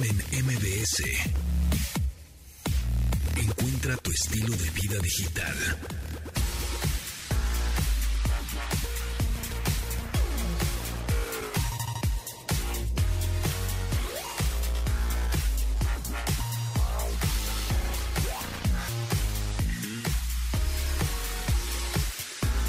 [0.00, 1.02] En MBS.
[3.36, 5.54] Encuentra tu estilo de vida digital.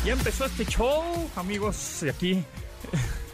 [0.03, 2.43] Ya empezó este show, amigos, aquí,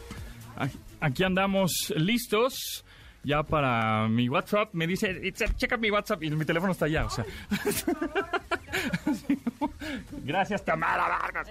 [1.00, 2.85] aquí andamos listos
[3.26, 4.74] ya para mi WhatsApp.
[4.74, 7.26] Me dice, "Itzel, checa mi WhatsApp y mi teléfono está allá, o sea.
[10.24, 11.50] Gracias, Tamara Vargas.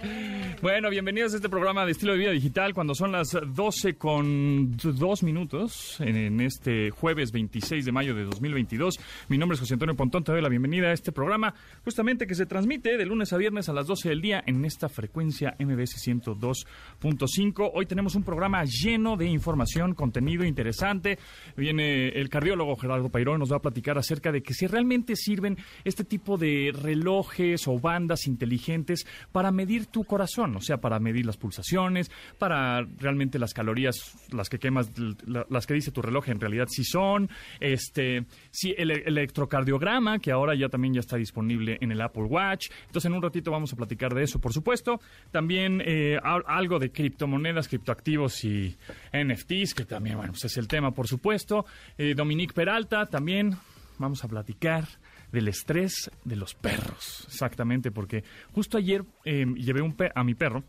[0.61, 4.75] Bueno, bienvenidos a este programa de estilo de vida digital cuando son las 12 con
[4.77, 8.99] 2 minutos en, este jueves 26 de mayo de 2022.
[9.29, 11.53] Mi nombre es José Antonio Pontón, te doy la bienvenida a este programa
[11.83, 14.89] justamente que se transmite de lunes a viernes a las 12 del día en esta
[14.89, 17.71] frecuencia MBS 102.5.
[17.73, 21.19] Hoy tenemos un programa lleno de información, contenido interesante.
[21.55, 25.57] Viene el cardiólogo Gerardo Pairón, nos va a platicar acerca de que si realmente sirven
[25.83, 31.25] este tipo de relojes o bandas inteligentes para medir tu corazón, o sea, para medir
[31.25, 32.09] las pulsaciones,
[32.39, 34.91] para realmente las calorías, las que quemas,
[35.25, 40.19] la- las que dice tu reloj en realidad sí son, este, sí, el, el electrocardiograma,
[40.19, 42.67] que ahora ya también ya está disponible en el Apple Watch.
[42.87, 44.99] Entonces, en un ratito vamos a platicar de eso, por supuesto.
[45.31, 48.75] También eh, al- algo de criptomonedas, criptoactivos y
[49.13, 51.65] NFTs, que también, bueno, pues es el tema, por supuesto.
[51.97, 53.55] Eh, Dominique Peralta, también
[53.97, 54.85] vamos a platicar
[55.31, 58.23] del estrés de los perros, exactamente, porque
[58.53, 60.63] justo ayer eh, llevé un a mi perro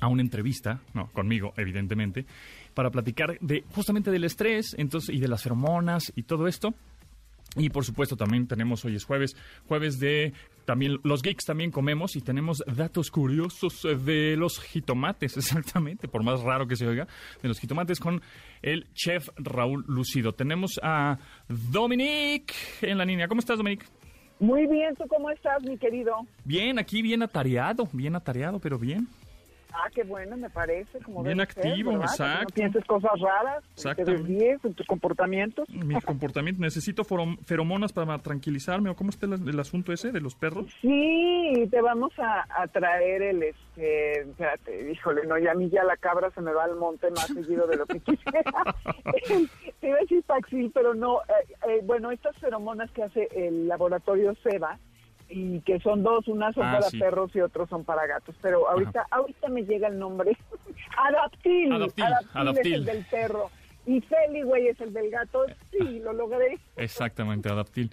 [0.00, 2.26] a una entrevista, no, conmigo, evidentemente,
[2.74, 6.74] para platicar de justamente del estrés, entonces, y de las feromonas y todo esto.
[7.56, 10.32] Y por supuesto también tenemos, hoy es jueves, jueves de
[10.64, 16.22] también los geeks también comemos y tenemos datos curiosos eh, de los jitomates, exactamente, por
[16.22, 17.06] más raro que se oiga,
[17.40, 18.20] de los jitomates con
[18.62, 20.32] el chef Raúl Lucido.
[20.32, 21.18] Tenemos a
[21.48, 23.28] Dominic en la línea.
[23.28, 23.86] ¿Cómo estás, Dominic?
[24.38, 26.14] Muy bien, ¿tú cómo estás, mi querido?
[26.44, 29.08] Bien, aquí bien atareado, bien atareado, pero bien.
[29.78, 30.98] Ah, qué bueno, me parece.
[31.00, 32.44] Como Bien ser, activo, exacto.
[32.48, 34.22] No pienses cosas raras, te Exactamente.
[34.22, 35.68] desvíes en tus comportamientos.
[35.70, 40.34] Mi comportamiento, necesito feromonas para tranquilizarme, o cómo está el, el asunto ese de los
[40.34, 40.66] perros.
[40.80, 45.84] Sí, te vamos a, a traer el, este, espérate, híjole, no, ya a mí ya
[45.84, 48.74] la cabra se me va al monte más seguido de lo que quisiera.
[49.80, 53.68] te iba a decir Paxil, pero no, eh, eh, bueno, estas feromonas que hace el
[53.68, 54.78] laboratorio Seba,
[55.28, 56.98] y que son dos, unas son Ah, para sí.
[56.98, 60.36] perros y otros son para gatos, pero ahorita, ahorita me llega el nombre,
[60.96, 62.72] Adaptil, Adaptil, Adaptil, Adaptil.
[62.72, 63.50] es el del perro,
[63.86, 66.58] y Feli, güey, es el del gato, sí, lo logré.
[66.76, 67.90] Exactamente, adaptil.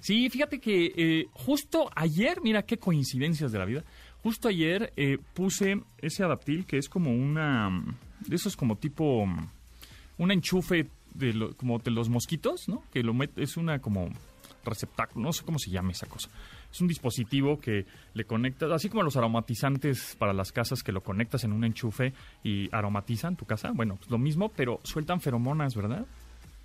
[0.00, 3.84] Sí, fíjate que eh, justo ayer, mira qué coincidencias de la vida,
[4.22, 7.70] justo ayer eh, puse ese adaptil que es como una,
[8.26, 9.26] de esos como tipo,
[10.18, 12.82] un enchufe de lo- como de los mosquitos, ¿no?
[12.92, 14.08] Que lo met- es una como
[14.64, 16.28] receptáculo, no sé cómo se llama esa cosa.
[16.70, 21.02] Es un dispositivo que le conectas, así como los aromatizantes para las casas que lo
[21.02, 22.12] conectas en un enchufe
[22.42, 23.72] y aromatizan tu casa.
[23.74, 26.06] Bueno, pues lo mismo, pero sueltan feromonas, ¿verdad?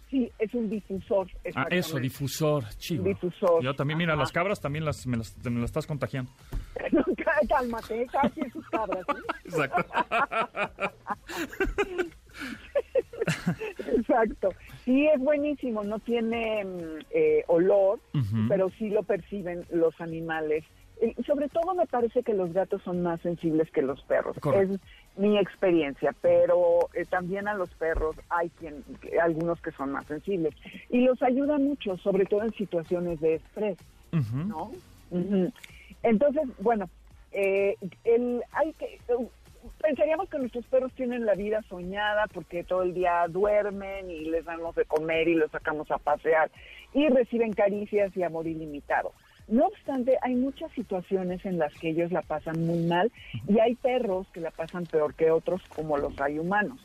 [0.10, 1.28] Sí, es un difusor.
[1.56, 3.04] Ah, eso, difusor, chido.
[3.04, 3.64] Difusor.
[3.64, 4.22] Yo también, mira, Ajá.
[4.22, 6.32] las cabras también las, me, las, me las estás contagiando.
[7.50, 9.06] Cálmate, casi sus cabras.
[9.08, 9.16] ¿sí?
[9.46, 9.86] Exacto.
[13.96, 14.50] Exacto.
[14.84, 15.84] Sí, es buenísimo.
[15.84, 18.00] No tiene mm, eh, olor,
[18.48, 20.64] pero sí lo perciben los animales.
[21.02, 24.38] Y sobre todo me parece que los gatos son más sensibles que los perros.
[24.40, 24.76] Correcto.
[24.76, 24.80] Es
[25.18, 28.84] mi experiencia, pero eh, también a los perros hay quien,
[29.22, 30.54] algunos que son más sensibles.
[30.90, 33.78] Y los ayuda mucho, sobre todo en situaciones de estrés.
[34.12, 34.72] ¿no?
[36.04, 36.90] Entonces, bueno,
[37.32, 37.76] eh,
[38.06, 38.98] el, hay que,
[39.82, 44.46] pensaríamos que nuestros perros tienen la vida soñada porque todo el día duermen y les
[44.46, 46.52] damos de comer y los sacamos a pasear
[46.94, 49.12] y reciben caricias y amor ilimitado.
[49.48, 53.12] No obstante, hay muchas situaciones en las que ellos la pasan muy mal
[53.48, 56.80] y hay perros que la pasan peor que otros como los hay humanos.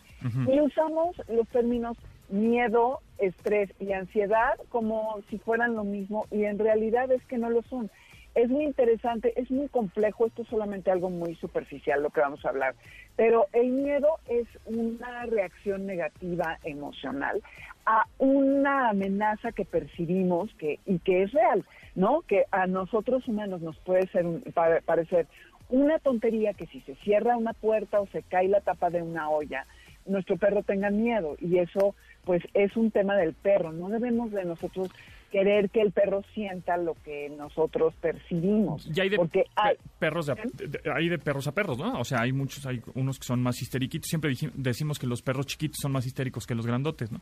[0.47, 1.97] Y usamos los términos
[2.29, 7.49] miedo, estrés y ansiedad como si fueran lo mismo y en realidad es que no
[7.49, 7.91] lo son.
[8.35, 12.45] Es muy interesante, es muy complejo, esto es solamente algo muy superficial lo que vamos
[12.45, 12.75] a hablar,
[13.17, 17.43] pero el miedo es una reacción negativa emocional
[17.87, 21.65] a una amenaza que percibimos que, y que es real,
[21.97, 22.23] ¿no?
[22.23, 25.27] Que a nosotros humanos nos puede ser un- pare- parecer
[25.69, 29.29] una tontería que si se cierra una puerta o se cae la tapa de una
[29.29, 29.67] olla,
[30.07, 31.95] nuestro perro tenga miedo y eso
[32.31, 33.73] pues es un tema del perro.
[33.73, 34.89] No debemos de nosotros
[35.33, 38.89] querer que el perro sienta lo que nosotros percibimos.
[38.97, 41.77] Y hay de, porque hay, pe- perros de, de- de- hay de perros a perros,
[41.77, 41.99] ¿no?
[41.99, 44.07] O sea, hay muchos, hay unos que son más histériquitos.
[44.09, 47.19] Siempre decimos que los perros chiquitos son más histéricos que los grandotes, ¿no?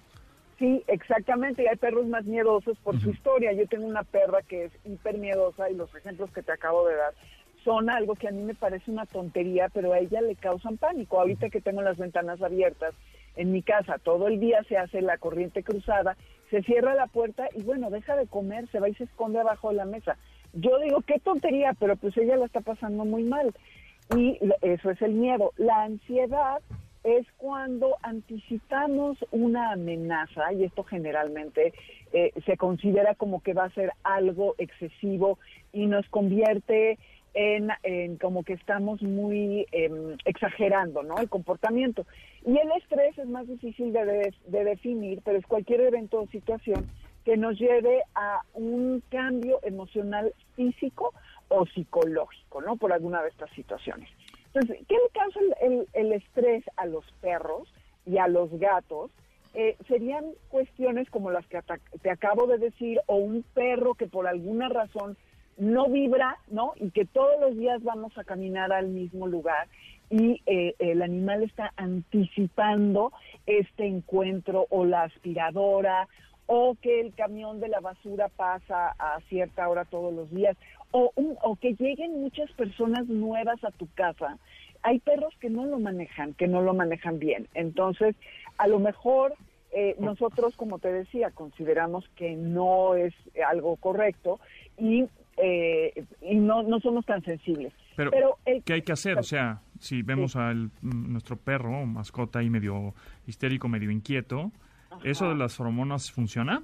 [0.59, 3.55] Sí, exactamente, y hay perros más miedosos por su historia.
[3.55, 6.97] Yo tengo una perra que es hiper miedosa y los ejemplos que te acabo de
[6.97, 7.15] dar
[7.65, 11.19] son algo que a mí me parece una tontería, pero a ella le causan pánico.
[11.19, 12.93] Ahorita que tengo las ventanas abiertas
[13.39, 16.17] en mi casa, todo el día se hace la corriente cruzada,
[16.51, 19.71] se cierra la puerta y bueno, deja de comer, se va y se esconde abajo
[19.71, 20.19] de la mesa.
[20.53, 23.55] Yo digo, qué tontería, pero pues ella la está pasando muy mal.
[24.17, 25.53] Y eso es el miedo.
[25.57, 26.61] La ansiedad
[27.05, 31.73] es cuando anticipamos una amenaza, y esto generalmente
[32.13, 35.39] eh, se considera como que va a ser algo excesivo
[35.73, 36.99] y nos convierte
[37.35, 41.19] en, como que estamos muy em, exagerando ¿no?
[41.19, 42.07] el comportamiento.
[42.45, 46.89] Y el estrés es más difícil de, de definir, pero es cualquier evento o situación
[47.25, 51.13] que nos lleve a un cambio emocional físico
[51.49, 52.77] o psicológico, ¿no?
[52.77, 54.09] Por alguna de estas situaciones.
[54.47, 55.41] Entonces, ¿qué le causa
[55.93, 57.73] el, estrés a los perros
[58.07, 59.11] y a los gatos?
[59.55, 61.61] Eh, serían cuestiones como las que
[62.03, 65.17] te acabo de decir, o un perro que por alguna razón
[65.59, 66.73] no vibra, ¿no?
[66.77, 69.69] Y que todos los días vamos a caminar al mismo lugar
[70.11, 73.13] y eh, el animal está anticipando
[73.47, 76.09] este encuentro o la aspiradora
[76.47, 80.57] o que el camión de la basura pasa a cierta hora todos los días
[80.93, 81.13] o,
[81.43, 84.39] o que lleguen muchas personas nuevas a tu casa.
[84.83, 87.49] Hay perros que no lo manejan, que no lo manejan bien.
[87.53, 88.15] Entonces,
[88.57, 89.35] a lo mejor
[89.73, 93.13] eh, nosotros, como te decía, consideramos que no es
[93.47, 94.41] algo correcto
[94.79, 95.07] y,
[95.43, 97.73] eh, y no, no somos tan sensibles.
[97.97, 99.19] Pero, ¿qué hay que hacer?
[99.19, 102.95] O sea, si vemos a nuestro perro, mascota ahí medio
[103.27, 104.53] histérico, medio inquieto,
[105.03, 106.63] ¿eso de las feromonas funciona?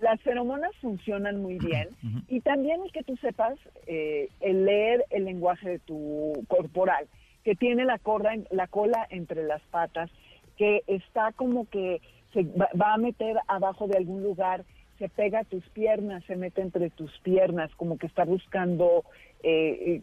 [0.00, 1.88] Las feromonas funcionan muy bien
[2.28, 3.54] y también es que tú sepas
[3.86, 7.06] eh, el leer el lenguaje de tu corporal,
[7.44, 8.00] que tiene la,
[8.50, 10.10] la cola entre las patas,
[10.56, 12.00] que está como que
[12.32, 14.64] se va, a meter abajo de algún lugar,
[14.98, 19.04] se pega a tus piernas, se mete entre tus piernas, como que está buscando
[19.42, 20.02] eh,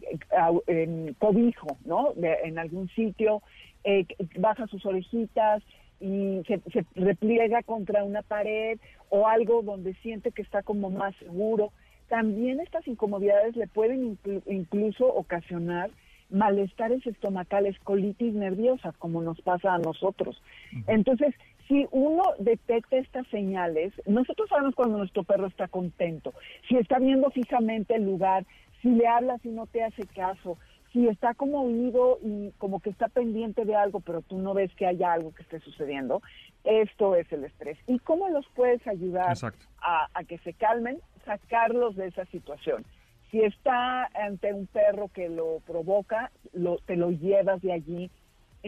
[0.66, 2.14] eh cobijo, ¿no?
[2.16, 3.42] en algún sitio,
[3.84, 4.06] eh,
[4.38, 5.62] baja sus orejitas,
[6.02, 8.78] y se, repliega contra una pared
[9.08, 11.72] o algo donde siente que está como más seguro.
[12.08, 15.90] También estas incomodidades le pueden incluso ocasionar
[16.28, 20.42] malestares estomacales, colitis nerviosa, como nos pasa a nosotros.
[20.88, 21.34] Entonces,
[21.72, 26.34] si uno detecta estas señales, nosotros sabemos cuando nuestro perro está contento,
[26.68, 28.44] si está viendo fijamente el lugar,
[28.82, 30.58] si le hablas y no te hace caso,
[30.92, 34.70] si está como oído y como que está pendiente de algo, pero tú no ves
[34.74, 36.20] que haya algo que esté sucediendo,
[36.64, 37.78] esto es el estrés.
[37.86, 39.34] ¿Y cómo los puedes ayudar
[39.80, 40.98] a, que se calmen?
[41.24, 42.84] Sacarlos de esa situación.
[43.30, 48.10] Si está ante un perro que lo provoca, lo, te lo llevas de allí.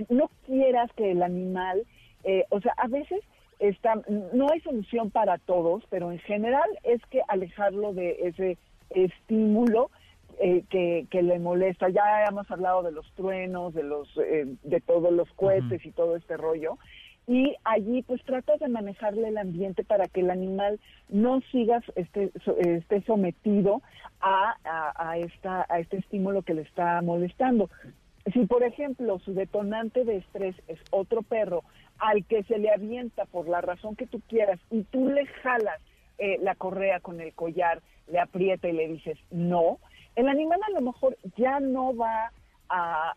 [0.08, 1.84] No quieras que el animal,
[2.24, 3.20] eh, o sea, a veces
[3.58, 3.94] está,
[4.32, 8.58] no hay solución para todos, pero en general es que alejarlo de ese
[8.90, 9.90] estímulo
[10.40, 11.88] eh, que, le molesta.
[11.90, 16.16] Ya hemos hablado de los truenos, de los eh, de todos los cohetes y todo
[16.16, 16.78] este rollo.
[17.26, 20.78] Y allí pues tratas de manejarle el ambiente para que el animal
[21.08, 23.80] no siga esté, esté sometido
[24.20, 24.56] a,
[24.96, 27.70] a, esta, a este estímulo que le está molestando.
[28.32, 31.62] Si, por ejemplo, su detonante de estrés es otro perro
[31.98, 35.80] al que se le avienta por la razón que tú quieras y tú le jalas
[36.18, 39.78] eh, la correa con el collar, le aprieta y le dices no,
[40.16, 42.32] el animal a lo mejor ya no va
[42.68, 43.14] a,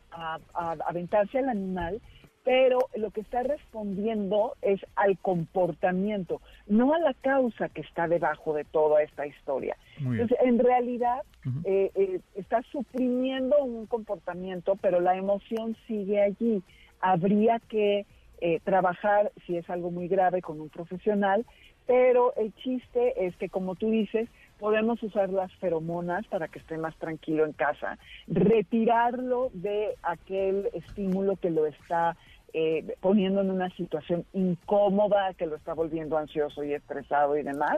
[0.88, 2.02] aventarse al animal,
[2.44, 8.54] pero lo que está respondiendo es al comportamiento, no a la causa que está debajo
[8.54, 9.76] de toda esta historia.
[9.98, 11.24] Entonces, en realidad,
[11.66, 16.64] eh, eh, está suprimiendo un comportamiento, pero la emoción sigue allí.
[17.02, 18.06] Habría que
[18.40, 21.46] eh, trabajar, si es algo muy grave, con un profesional,
[21.86, 24.30] pero el chiste es que, como tú dices,
[24.60, 31.38] podemos usar las feromonas para que esté más tranquilo en casa, retirarlo de aquel estímulo
[31.38, 32.18] que lo está
[32.54, 37.78] eh, poniendo en una situación incómoda, que lo está volviendo ansioso y estresado y demás,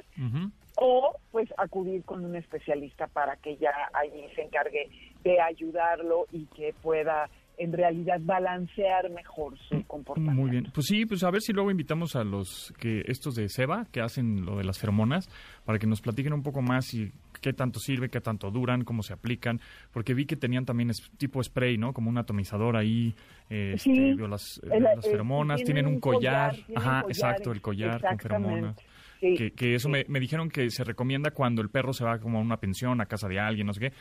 [0.76, 4.90] o pues acudir con un especialista para que ya allí se encargue
[5.24, 10.42] de ayudarlo y que pueda en realidad balancear mejor su mm, comportamiento.
[10.42, 10.68] Muy bien.
[10.74, 14.00] Pues sí, pues a ver si luego invitamos a los que estos de Seba, que
[14.00, 15.30] hacen lo de las feromonas,
[15.66, 17.12] para que nos platiquen un poco más y
[17.42, 19.60] qué tanto sirve, qué tanto duran, cómo se aplican,
[19.92, 21.92] porque vi que tenían también tipo spray, ¿no?
[21.94, 23.14] Como un atomizador ahí,
[23.50, 28.76] este, las, las, feromonas, tienen, un collar, ajá, exacto, el collar con feromonas.
[29.20, 32.20] Sí, que, que eso me, me dijeron que se recomienda cuando el perro se va
[32.20, 33.94] como a una pensión, a casa de alguien, no sé qué,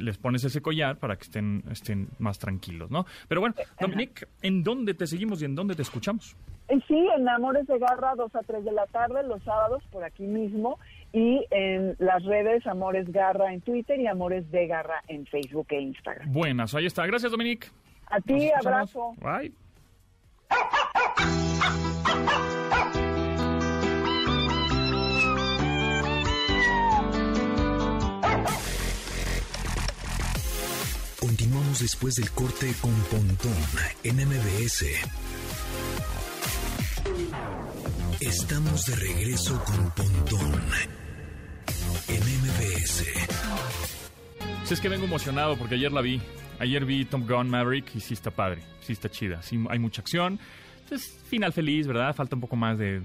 [0.00, 3.04] les pones ese collar para que estén, estén más tranquilos, ¿no?
[3.28, 6.34] Pero bueno, Dominique, ¿en dónde te seguimos y en dónde te escuchamos?
[6.68, 10.04] Eh, Sí, en Amores de Garra, 2 a 3 de la tarde, los sábados, por
[10.04, 10.78] aquí mismo.
[11.12, 15.80] Y en las redes Amores Garra en Twitter y Amores de Garra en Facebook e
[15.80, 16.30] Instagram.
[16.30, 17.06] Buenas, ahí está.
[17.06, 17.68] Gracias, Dominique.
[18.06, 19.14] A ti, abrazo.
[19.20, 19.52] Bye.
[31.58, 33.52] Continuamos después del corte con Pontón
[34.04, 34.84] en MBS.
[38.20, 40.62] Estamos de regreso con Pontón
[42.06, 43.04] en MBS.
[44.66, 46.22] Sí, es que vengo emocionado porque ayer la vi.
[46.60, 50.00] Ayer vi Tom Gun Maverick y sí está padre, sí está chida, sí hay mucha
[50.00, 50.38] acción.
[50.84, 52.14] Entonces, final feliz, ¿verdad?
[52.14, 53.02] Falta un poco más de,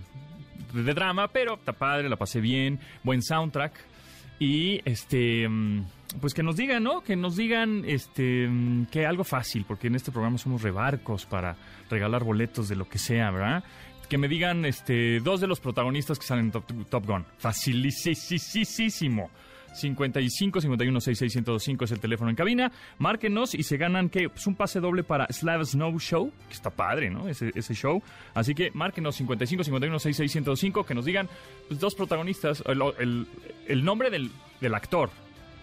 [0.74, 3.93] de, de drama, pero está padre, la pasé bien, buen soundtrack.
[4.40, 5.86] Y este mm,
[6.20, 7.02] pues que nos digan, ¿no?
[7.02, 11.56] Que nos digan este mm, que algo fácil, porque en este programa somos rebarcos para
[11.90, 13.64] regalar boletos de lo que sea, ¿verdad?
[14.10, 17.26] Que me digan este dos de los protagonistas que salen en Top, Top Gun.
[17.38, 19.30] Facilísimo.
[19.74, 22.72] 55 51 66 1025 es el teléfono en cabina.
[23.00, 24.30] Márquenos y se ganan ¿qué?
[24.30, 27.28] Pues un pase doble para Slav Snow Show, que está padre, ¿no?
[27.28, 28.02] Ese, ese show.
[28.34, 31.28] Así que márquenos 55 51 66 1025 que nos digan
[31.68, 33.28] pues, dos protagonistas, el, el-
[33.68, 34.30] el nombre del,
[34.62, 35.10] del actor,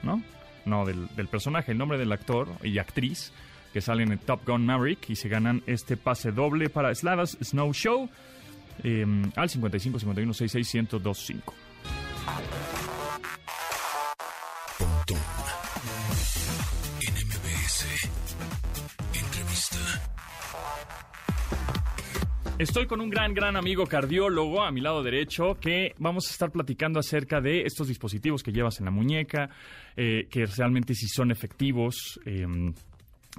[0.02, 0.22] ¿no?
[0.66, 3.32] No, del, del personaje, el nombre del actor y actriz
[3.72, 7.72] que salen en Top Gun Maverick y se ganan este pase doble para Slavas Snow
[7.72, 8.10] Show
[8.82, 11.54] eh, al 55 51 66 1025.
[22.58, 26.50] Estoy con un gran, gran amigo cardiólogo a mi lado derecho que vamos a estar
[26.52, 29.48] platicando acerca de estos dispositivos que llevas en la muñeca,
[29.96, 32.20] eh, que realmente si son efectivos.
[32.26, 32.46] eh,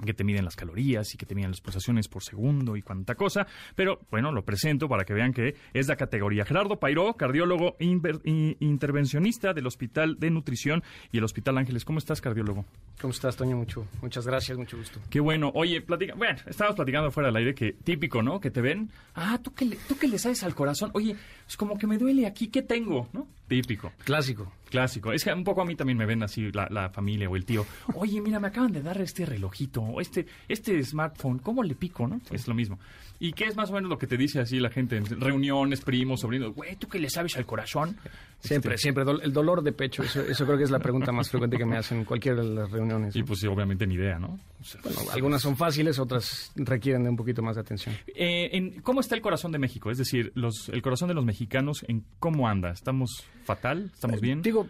[0.04, 3.14] que te miden las calorías y que te miden las pulsaciones por segundo y cuánta
[3.14, 3.46] cosa.
[3.74, 6.44] Pero bueno, lo presento para que vean que es la categoría.
[6.44, 11.84] Gerardo Pairó, cardiólogo intervencionista del Hospital de Nutrición y el Hospital Ángeles.
[11.84, 12.64] ¿Cómo estás, cardiólogo?
[13.00, 13.56] ¿Cómo estás, Toño?
[13.56, 15.00] Mucho, muchas gracias, mucho gusto.
[15.10, 15.50] Qué bueno.
[15.54, 16.14] Oye, platica.
[16.14, 18.40] Bueno, estábamos platicando fuera del aire que típico, ¿no?
[18.40, 18.90] Que te ven.
[19.14, 20.90] Ah, tú que le, tú que le sabes al corazón.
[20.94, 22.48] Oye, es como que me duele aquí.
[22.48, 23.08] ¿Qué tengo?
[23.12, 23.26] ¿No?
[23.48, 23.92] Típico.
[24.04, 24.50] Clásico.
[24.70, 25.12] Clásico.
[25.12, 27.44] Es que un poco a mí también me ven así la, la familia o el
[27.44, 27.66] tío.
[27.94, 31.38] Oye, mira, me acaban de dar este relojito, o este, este smartphone.
[31.40, 32.18] ¿Cómo le pico, no?
[32.30, 32.78] Es lo mismo.
[33.20, 35.82] ¿Y qué es más o menos lo que te dice así la gente en reuniones,
[35.82, 36.54] primos, sobrinos?
[36.54, 37.96] Güey, ¿tú que le sabes al corazón?
[38.40, 39.04] Siempre, Este, siempre.
[39.22, 41.76] el dolor de pecho, eso, eso creo que es la pregunta más frecuente que me
[41.76, 43.14] hacen en cualquiera de las reuniones.
[43.14, 44.40] Y pues sí, obviamente ni idea, ¿no?
[44.60, 47.94] O sea, Bueno, algunas son fáciles, otras requieren de un poquito más de atención.
[48.08, 49.90] Eh, en, ¿Cómo está el corazón de México?
[49.92, 52.70] Es decir, los, el corazón de los mexicanos, ¿en cómo anda?
[52.70, 53.90] ¿Estamos fatal?
[53.92, 54.42] ¿Estamos bien?
[54.42, 54.66] Digo,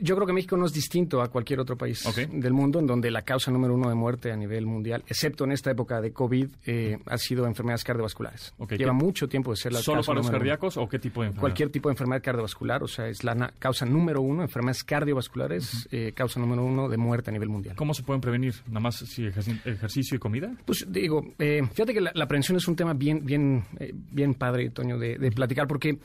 [0.00, 3.10] yo creo que México no es distinto a cualquier otro país del mundo en donde
[3.10, 6.48] la causa número uno de muerte a nivel mundial, excepto en esta época de COVID,
[6.66, 8.52] eh, ha sido enfermedades cardiovasculares.
[8.58, 10.38] Lleva ¿qué- mucho tiempo de ser la ¿Solo causa para los uno.
[10.38, 11.40] cardíacos o qué tipo de enfermedad?
[11.40, 16.12] Cualquier tipo de enfermedad cardiovascular, o sea, es la causa número uno, enfermedades cardiovasculares, eh,
[16.14, 17.76] causa número uno de muerte a nivel mundial.
[17.76, 18.54] ¿Cómo se pueden prevenir?
[18.66, 20.52] ¿Nada más si ejerci- ejercicio y comida?
[20.64, 23.64] Pues digo, eh, fíjate que la, la prevención es un tema bien, bien,
[24.10, 25.98] bien padre, Toño, de, de platicar, porque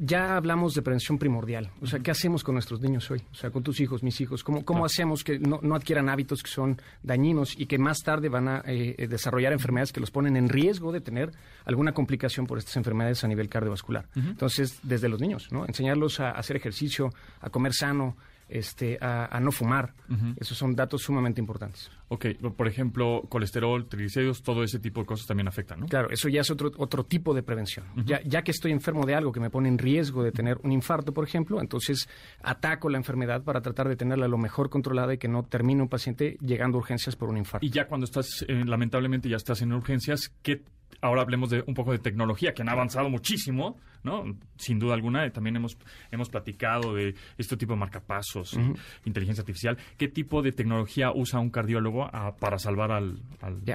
[0.00, 1.70] ya hablamos de prevención primordial.
[1.80, 3.22] O sea, ¿qué hacemos con nuestros niños hoy?
[3.32, 4.44] O sea, con tus hijos, mis hijos.
[4.44, 8.28] ¿Cómo, cómo hacemos que no, no adquieran hábitos que son dañinos y que más tarde
[8.28, 11.32] van a eh, eh, desarrollar enfermedades que los ponen en riesgo de tener
[11.64, 14.06] alguna complicación por estas enfermedades a nivel cardiovascular?
[14.14, 15.66] Entonces, desde los niños, ¿no?
[15.66, 18.16] Enseñarlos a hacer ejercicio, a comer sano,
[18.50, 19.94] este, a, a no fumar.
[20.36, 21.90] Esos son datos sumamente importantes.
[22.08, 22.26] Ok,
[22.56, 25.86] por ejemplo, colesterol, triglicéridos, todo ese tipo de cosas también afectan, ¿no?
[25.86, 27.86] Claro, eso ya es otro, otro tipo de prevención.
[28.04, 30.72] ya, ya que estoy enfermo de algo que me pone en riesgo de tener un
[30.72, 32.08] infarto, por ejemplo, entonces
[32.42, 35.88] ataco la enfermedad para tratar de tenerla lo mejor controlada y que no termine un
[35.88, 37.64] paciente llegando a urgencias por un infarto.
[37.64, 40.62] Y ya cuando estás, eh, lamentablemente, ya estás en urgencias, ¿qué
[41.00, 44.24] ahora hablemos de un poco de tecnología, que han avanzado muchísimo, ¿no?
[44.56, 45.76] Sin duda alguna, eh, también hemos,
[46.10, 49.76] hemos platicado de este tipo de marcapasos, y inteligencia artificial.
[49.96, 53.20] ¿Qué tipo de tecnología usa un cardiólogo ah, para salvar al,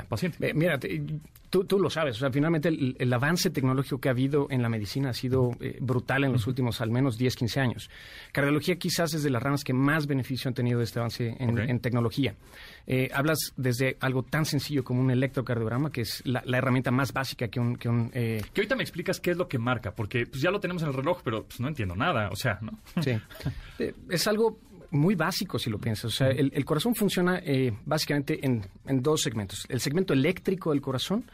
[0.07, 0.53] paciente?
[0.53, 0.79] Mira,
[1.49, 4.61] tú, tú lo sabes, o sea, finalmente el, el avance tecnológico que ha habido en
[4.61, 7.89] la medicina ha sido eh, brutal en los últimos al menos 10, 15 años.
[8.31, 11.79] Cardiología quizás es de las ramas que más beneficio han tenido de este avance en,
[11.79, 12.35] tecnología.
[12.87, 17.13] Eh, hablas desde algo tan sencillo como un electrocardiograma, que es la, la herramienta más
[17.13, 17.75] básica que un...
[17.75, 20.59] Que un Que ahorita me explicas qué es lo que marca, porque pues, ya lo
[20.59, 22.79] tenemos en el reloj, pero pues, no entiendo nada, o sea, ¿no?
[23.01, 23.11] Sí.
[23.77, 24.57] Eh, es algo
[24.95, 26.05] muy básico si lo piensas.
[26.05, 29.65] O sea, el, el corazón funciona eh, básicamente en, en, dos segmentos.
[29.69, 31.25] El segmento eléctrico del corazón,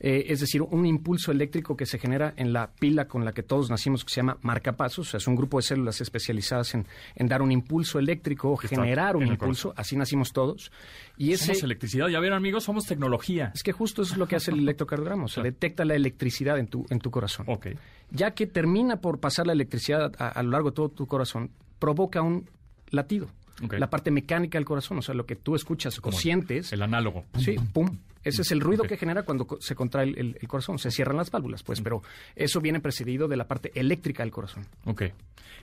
[0.00, 3.42] eh, es decir, un impulso eléctrico que se genera en la pila con la que
[3.42, 5.08] todos nacimos, que se llama marcapasos.
[5.08, 8.56] O sea, es un grupo de células especializadas en, en dar un impulso eléctrico o
[8.56, 9.72] generar un impulso.
[9.76, 10.70] Así nacimos todos.
[11.16, 12.08] Y ese, somos electricidad.
[12.08, 13.52] Ya ven, amigos, somos tecnología.
[13.54, 15.24] Es que justo eso es lo que hace el electrocardiograma.
[15.24, 17.46] O sea, detecta la electricidad en tu, en tu corazón.
[17.48, 17.68] Ok.
[18.10, 21.50] Ya que termina por pasar la electricidad a, a lo largo de todo tu corazón,
[21.78, 22.48] provoca un
[22.90, 23.28] latido.
[23.62, 23.78] Okay.
[23.80, 26.72] La parte mecánica del corazón, o sea, lo que tú escuchas o sientes.
[26.72, 27.24] El análogo.
[27.38, 27.98] Sí, pum.
[28.28, 28.96] Ese es el ruido okay.
[28.96, 30.78] que genera cuando se contrae el, el, el, corazón.
[30.78, 32.02] Se cierran las válvulas, pues, pero
[32.36, 34.66] eso viene precedido de la parte eléctrica del corazón.
[34.84, 35.04] Ok.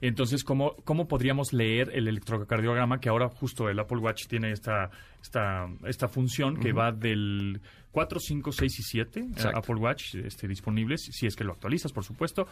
[0.02, 4.90] Entonces, ¿cómo, cómo podríamos leer el electrocardiograma que ahora justo el Apple Watch tiene esta,
[5.22, 6.80] esta, esta función que uh -huh.
[6.80, 9.58] va del 4, 5, 6 y 7 Exacto.
[9.58, 12.48] Apple Watch este, disponibles, si es que lo actualizas, por supuesto.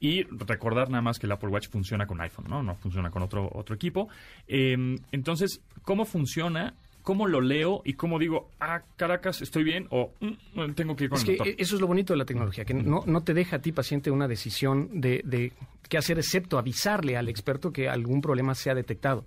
[0.00, 2.62] Y recordar nada más que el Apple Watch funciona con iPhone, ¿no?
[2.62, 4.08] No funciona con otro, otro equipo.
[4.46, 4.76] Eh,
[5.12, 6.74] entonces, ¿cómo funciona?
[7.04, 11.10] ¿Cómo lo leo y cómo digo, ah, Caracas, estoy bien o mm, tengo que ir
[11.10, 11.54] con es el que?
[11.58, 14.10] Eso es lo bonito de la tecnología, que no, no te deja a ti, paciente,
[14.10, 15.52] una decisión de, de
[15.88, 19.24] qué hacer, excepto avisarle al experto que algún problema se ha detectado.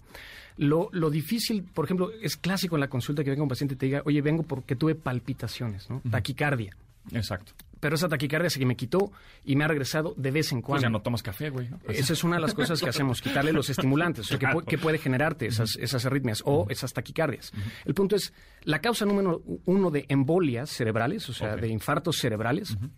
[0.58, 3.78] Lo, lo, difícil, por ejemplo, es clásico en la consulta que venga un paciente y
[3.78, 6.02] te diga, oye, vengo porque tuve palpitaciones, ¿no?
[6.10, 6.76] Taquicardia.
[7.12, 7.54] Exacto.
[7.80, 9.12] Pero esa taquicardia se me quitó
[9.46, 10.78] y me ha regresado de vez en cuando.
[10.78, 11.70] Pues ya no tomas café, güey.
[11.70, 11.80] ¿no?
[11.88, 14.78] Esa es una de las cosas que hacemos, quitarle los estimulantes, o sea, que, que,
[14.78, 17.52] puede generarte esas, esas arritmias o esas taquicardias.
[17.54, 17.72] Uh -huh.
[17.86, 21.62] El punto es, la causa número uno de embolias cerebrales, o sea, okay.
[21.62, 22.90] de infartos cerebrales, uh -huh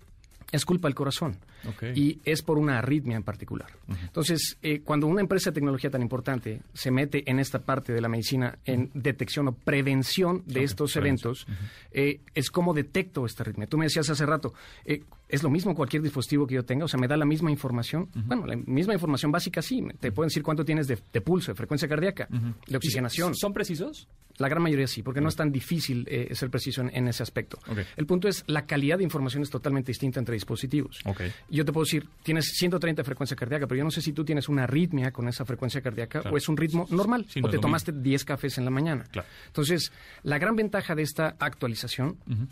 [0.51, 1.37] es culpa del corazón
[1.67, 1.93] okay.
[1.95, 3.69] y es por una arritmia en particular.
[3.87, 3.97] Uh -huh.
[4.03, 8.01] Entonces, eh, cuando una empresa de tecnología tan importante se mete en esta parte de
[8.01, 10.63] la medicina en detección o prevención de okay.
[10.63, 11.55] estos eventos, uh -huh.
[11.91, 13.67] eh, es como detecto esta arritmia.
[13.67, 14.53] Tú me decías hace rato,
[14.85, 17.51] eh, es lo mismo cualquier dispositivo que yo tenga, o sea, me da la misma
[17.51, 18.09] información.
[18.25, 21.55] Bueno, la misma información básica sí, te pueden decir cuánto tienes de, de pulso, de
[21.55, 22.27] frecuencia cardíaca,
[22.67, 23.35] de oxigenación.
[23.35, 24.07] ¿Son precisos?
[24.39, 27.23] La gran mayoría sí, porque no es tan difícil eh, ser preciso en, en ese
[27.23, 27.59] aspecto.
[27.97, 30.99] El punto es, la calidad de información es totalmente distinta entre dispositivos.
[31.05, 31.31] Okay.
[31.49, 34.23] Yo te puedo decir, tienes 130 de frecuencia cardíaca, pero yo no sé si tú
[34.23, 36.33] tienes una arritmia con esa frecuencia cardíaca claro.
[36.33, 39.03] o es un ritmo normal sí, o te tomaste 10 cafés en la mañana.
[39.11, 39.27] Claro.
[39.47, 39.91] Entonces,
[40.23, 42.47] la gran ventaja de esta actualización uh -huh.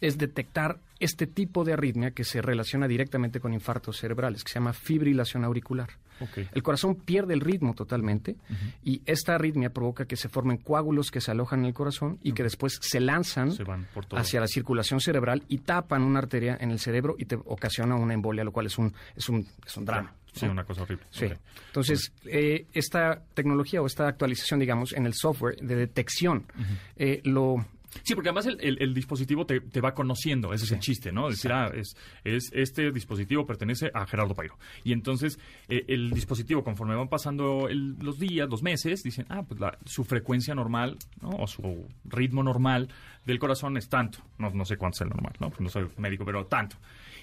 [0.00, 4.54] es detectar este tipo de arritmia que se relaciona directamente con infartos cerebrales, que se
[4.58, 5.90] llama fibrilación auricular.
[6.20, 6.48] Okay.
[6.52, 8.72] El corazón pierde el ritmo totalmente uh -huh.
[8.84, 12.30] y esta arritmia provoca que se formen coágulos que se alojan en el corazón y
[12.30, 12.36] uh -huh.
[12.36, 13.64] que después se lanzan se
[14.12, 18.14] hacia la circulación cerebral y tapan una arteria en el cerebro y te ocasiona una
[18.14, 20.12] embolia, lo cual es un, es un, es un drama.
[20.32, 21.04] Sí, una cosa horrible.
[21.10, 21.24] Sí.
[21.24, 21.38] Okay.
[21.66, 26.78] Entonces, eh, esta tecnología o esta actualización, digamos, en el software de detección, uh -huh.
[26.96, 27.64] eh, lo,
[28.02, 30.72] Sí, porque además el, el, el dispositivo te, te, va conociendo, ese sí.
[30.72, 31.28] es el chiste, ¿no?
[31.28, 34.58] Decir, ah, es, es, este dispositivo pertenece a Gerardo Pairo.
[34.84, 39.42] Y entonces eh, el dispositivo, conforme van pasando el, los días, los meses, dicen, ah,
[39.46, 41.30] pues la, su frecuencia normal, ¿no?
[41.30, 42.88] O su ritmo normal
[43.24, 44.18] del corazón es tanto.
[44.38, 45.48] No, no sé cuánto es el normal, ¿no?
[45.50, 46.76] Pues no soy médico, pero tanto.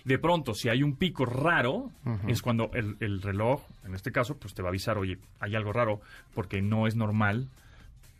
[0.03, 2.31] De pronto, si hay un pico raro, uh -huh.
[2.31, 5.55] es cuando el, el reloj, en este caso, pues te va a avisar, oye, hay
[5.55, 5.99] algo raro,
[6.35, 7.49] porque no es normal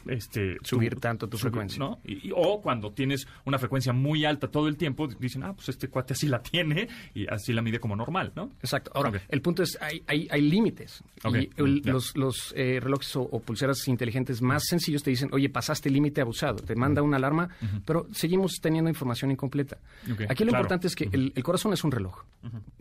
[0.08, 1.80] este, subir tu, tanto tu subir, frecuencia.
[1.80, 2.00] ¿no?
[2.04, 5.70] Y, y, o cuando tienes una frecuencia muy alta todo el tiempo, dicen, ah, pues
[5.70, 8.52] este cuate así la tiene y así la mide como normal, ¿no?
[8.60, 8.92] Exacto.
[8.94, 9.22] Ahora, okay.
[9.30, 11.04] el punto es, hay, hay, hay límites.
[11.24, 11.50] Okay.
[11.58, 11.94] Y el, yeah.
[11.94, 14.70] los, los eh, relojes o, o, pulseras inteligentes más uh -huh.
[14.70, 17.82] sencillos te dicen, oye, pasaste el límite abusado, te manda una alarma, uh -huh.
[17.86, 19.78] pero seguimos teniendo información inccompleta.
[20.12, 20.28] Okay.
[20.30, 20.64] Aquí lo claro.
[20.64, 22.24] importante es que el, el, corazón es un reloj.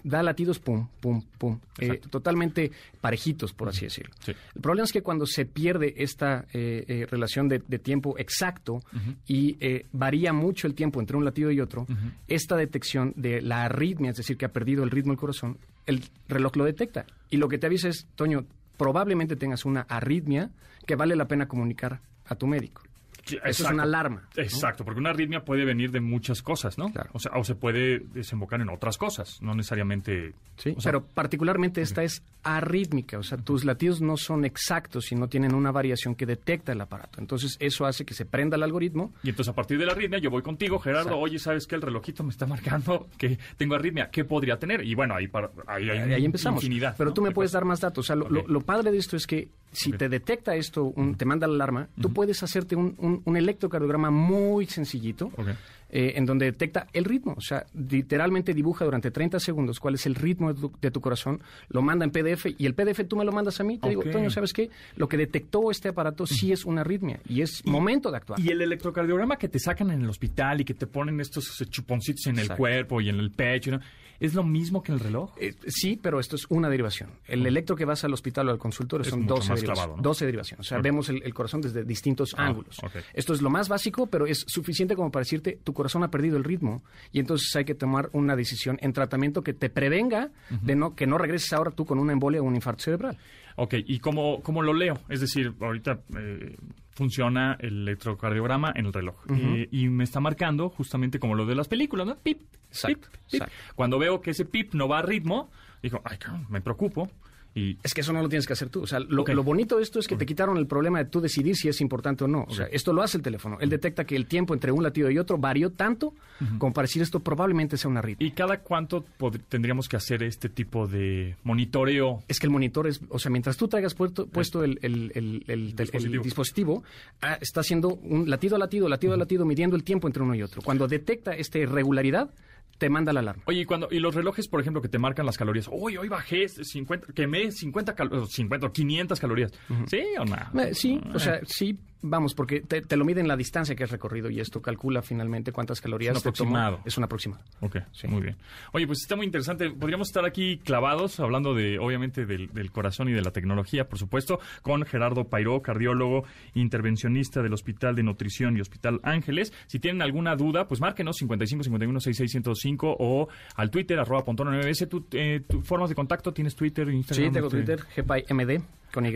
[0.03, 1.59] Da latidos, pum, pum, pum.
[1.79, 4.13] Eh, totalmente parejitos, por así decirlo.
[4.21, 4.33] Sí.
[4.55, 8.81] El problema es que cuando se pierde esta eh, relación de, de tiempo exacto uh
[8.93, 9.17] -huh.
[9.27, 12.13] y eh, varía mucho el tiempo entre un latido y otro, uh -huh.
[12.29, 16.03] esta detección de la arritmia, es decir, que ha perdido el ritmo del corazón, el
[16.29, 17.07] reloj lo detecta.
[17.31, 18.45] Y lo que te avisa es, Toño,
[18.77, 20.51] probablemente tengas una arritmia
[20.87, 22.83] que vale la pena comunicar a tu médico.
[23.27, 24.23] Eso es una alarma.
[24.37, 24.43] ¿no?
[24.43, 26.91] Exacto, porque una arritmia puede venir de muchas cosas, ¿no?
[26.93, 27.11] Claro.
[27.13, 30.35] O sea, o se puede desembocar en otras cosas, no necesariamente.
[30.57, 35.11] Sí, o sea, pero particularmente esta es arrítmica, o sea, tus latidos no son exactos
[35.13, 37.21] y no tienen una variación que detecta el aparato.
[37.21, 39.13] Entonces, eso hace que se prenda el algoritmo.
[39.23, 41.21] Y entonces, a partir de la arritmia, yo voy contigo, Gerardo, Exacto.
[41.21, 41.75] oye, ¿sabes qué?
[41.77, 44.11] El relojito me está marcando que tengo arritmia.
[44.11, 44.85] ¿Qué podría tener?
[44.85, 46.63] Y bueno, ahí, para, ahí ahí empezamos.
[46.63, 46.95] infinidad.
[46.97, 47.15] Pero ¿no?
[47.15, 48.05] tú me puedes dar más datos.
[48.05, 48.43] O sea, lo, okay.
[48.43, 49.99] lo, lo padre de esto es que si okay.
[49.99, 54.11] te detecta esto, un, te manda la alarma, tú puedes hacerte un, un, un electrocardiograma
[54.11, 55.55] muy sencillito, okay.
[55.91, 57.35] eh, en donde detecta el ritmo.
[57.37, 61.01] O sea, literalmente dibuja durante 30 segundos cuál es el ritmo de tu, de tu,
[61.01, 63.79] corazón, lo manda en PDF y el PDF tú me lo mandas a mí.
[63.79, 63.97] Te okay.
[63.97, 64.71] digo, Toño, ¿sabes qué?
[64.97, 68.41] Lo que detectó este aparato sí es una arritmia y es y, momento de actuar.
[68.41, 72.27] Y el electrocardiograma que te sacan en el hospital y que te ponen estos chuponcitos
[72.27, 72.55] en Exacto.
[72.55, 73.81] el cuerpo y en el pecho, ¿no?
[74.21, 75.33] ¿Es lo mismo que el reloj?
[75.39, 77.11] Eh, sí, pero esto es una derivación.
[77.27, 79.79] El electro que vas al hospital o al consultorio Es son mucho 12 más derivaciones.
[79.81, 80.03] clavado, ¿no?
[80.03, 80.67] 12 derivaciones.
[80.67, 82.79] O sea, vemos el, el corazón desde distintos Ah, ángulos.
[83.13, 86.37] Esto es lo más básico, pero es suficiente como para decirte tu corazón ha perdido
[86.37, 90.31] el ritmo y entonces hay que tomar una decisión en tratamiento que te prevenga
[90.63, 93.19] de no que no regreses ahora tú con una embolia o un infarto cerebral.
[93.57, 94.99] Ok, ¿y cómo, cómo lo leo?
[95.09, 96.57] Es decir, ahorita eh,
[96.95, 99.17] funciona el electrocardiograma en el reloj.
[99.31, 102.17] Eh, y me está marcando justamente como lo de las películas, ¿no?
[102.17, 103.35] Pip, Exacto, pip, pip.
[103.35, 103.55] exacto.
[103.75, 105.51] Cuando veo que ese pip no va a ritmo,
[105.83, 107.11] digo, ay, me preocupo.
[107.55, 108.83] Y Es que eso no lo tienes que hacer tú.
[108.83, 109.29] O sea, lo, Ok.
[109.31, 111.81] lo bonito de esto es que te quitaron el problema de tú decidir si es
[111.81, 112.45] importante o no.
[112.49, 113.59] O sea, esto lo hace el teléfono.
[113.61, 116.15] Él detecta que el tiempo entre un latido y otro varió tanto
[116.59, 118.27] como para decir esto probablemente sea una arritmia.
[118.27, 119.05] ¿Y cada cuánto
[119.49, 122.25] tendríamos que hacer este tipo de monitoreo?
[122.29, 125.45] Es que el monitor es, o sea, mientras tú traigas puesto, puesto el, el- el-
[125.47, 126.25] el- dispositivo.
[126.25, 126.83] dispositivo,
[127.23, 130.35] ah, está haciendo un latido a latido, latido a latido, midiendo el tiempo entre uno
[130.35, 130.61] y otro.
[130.63, 132.31] Cuando detecta esta irregularidad,
[132.79, 133.43] te manda la alarma.
[133.47, 135.69] Oye, y, cuando, y los relojes, por ejemplo, que te marcan las calorías.
[135.71, 139.53] Uy, hoy bajé 50, quemé 50, cal- o 50 o 500 calorías.
[139.87, 140.63] ¿Sí o no?
[140.63, 143.91] Eh, sí, o sea, sí, vamos, porque te, te lo miden la distancia que has
[143.91, 146.57] recorrido y esto calcula finalmente cuántas calorías Es un tomó.
[146.57, 146.81] aproximado.
[146.85, 147.43] Es un aproximado.
[147.61, 148.07] Ok, Sí.
[148.09, 148.37] muy bien.
[148.73, 149.71] Oye, pues está muy interesante.
[149.71, 153.99] Podríamos estar aquí clavados, hablando de, obviamente, del, del corazón y de la tecnología, por
[153.99, 159.53] supuesto, con Gerardo Pairó, cardiólogo, intervencionista del Hospital de Nutrición y Hospital Ángeles.
[159.67, 164.49] Si tienen alguna duda, pues márquenos 55 51 66 105 o al Twitter, arroba pontón
[164.49, 164.87] MBS.
[164.89, 166.33] ¿Tú, eh, tú- formas de contacto?
[166.33, 167.29] ¿Tienes Twitter, Instagram?
[167.29, 168.63] Sí, tengo este, Twitter, GPyMD,
[168.93, 169.15] con Y.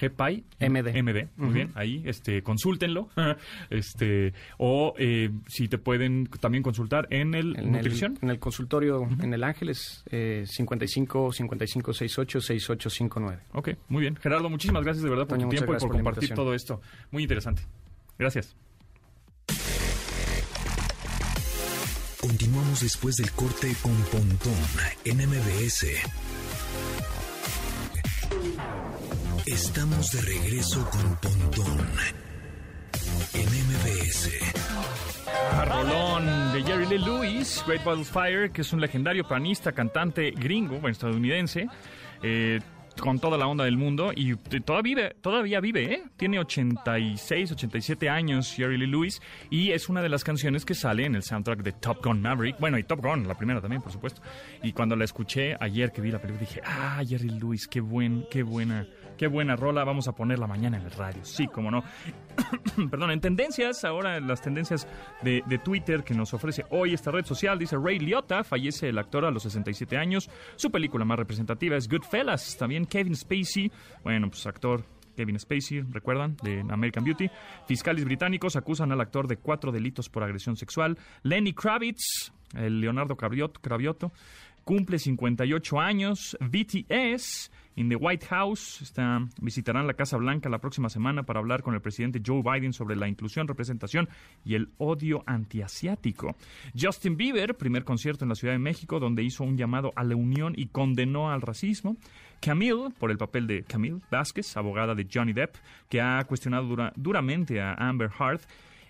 [0.00, 1.02] GPI MD.
[1.02, 3.08] MD, muy bien, ahí este consúltenlo.
[3.70, 8.18] este o eh, si te pueden también consultar en el En el, nutrición.
[8.22, 13.42] en el consultorio en el Ángeles, eh, 55 55 68 6859.
[13.52, 14.16] Ok, muy bien.
[14.16, 16.80] Gerardo, muchísimas gracias de verdad por Toño, tu tiempo y por por compartir todo esto.
[17.10, 17.62] Muy interesante.
[18.18, 18.56] Gracias.
[22.20, 24.54] Continuamos después del corte con Pontón
[25.04, 25.86] en MBS.
[29.52, 31.78] Estamos de regreso con Pontón
[33.34, 34.30] en MBS.
[35.66, 40.74] Rolón de Jerry Lee Lewis, Great Balls Fire, que es un legendario pianista, cantante gringo,
[40.74, 41.66] bueno, estadounidense,
[42.22, 42.60] eh,
[43.00, 46.02] con toda la onda del mundo y todavía vive, todavía vive, ¿eh?
[46.16, 51.04] Tiene 86, 87 años Jerry Lee Lewis y es una de las canciones que sale
[51.04, 52.58] en el soundtrack de Top Gun Maverick.
[52.58, 54.22] Bueno, y Top Gun, la primera también, por supuesto.
[54.62, 58.26] Y cuando la escuché ayer que vi la película dije, ah, Jerry Lewis, qué buen,
[58.30, 58.86] qué buena,
[59.16, 61.24] qué buena rola, vamos a ponerla mañana en el radio.
[61.24, 61.82] Sí, como no.
[62.90, 64.86] Perdón, en tendencias, ahora las tendencias
[65.22, 68.98] de, de Twitter que nos ofrece hoy esta red social, dice Ray Liotta, fallece el
[68.98, 70.30] actor a los 67 años.
[70.56, 72.56] Su película más representativa es Goodfellas.
[72.56, 73.72] También Kevin Spacey,
[74.04, 74.84] bueno, pues actor
[75.16, 76.36] Kevin Spacey, ¿recuerdan?
[76.42, 77.28] De American Beauty.
[77.66, 80.98] Fiscales británicos acusan al actor de cuatro delitos por agresión sexual.
[81.22, 84.12] Lenny Kravitz, el Leonardo Craviot- Cravioto,
[84.70, 86.38] cumple 58 años.
[86.40, 91.64] BTS in the White House está, visitarán la Casa Blanca la próxima semana para hablar
[91.64, 94.08] con el presidente Joe Biden sobre la inclusión, representación
[94.44, 96.36] y el odio antiasiático.
[96.80, 100.14] Justin Bieber, primer concierto en la Ciudad de México, donde hizo un llamado a la
[100.14, 101.96] unión y condenó al racismo.
[102.40, 105.56] Camille, por el papel de Camille Vázquez, abogada de Johnny Depp,
[105.88, 108.42] que ha cuestionado dura- duramente a Amber Heard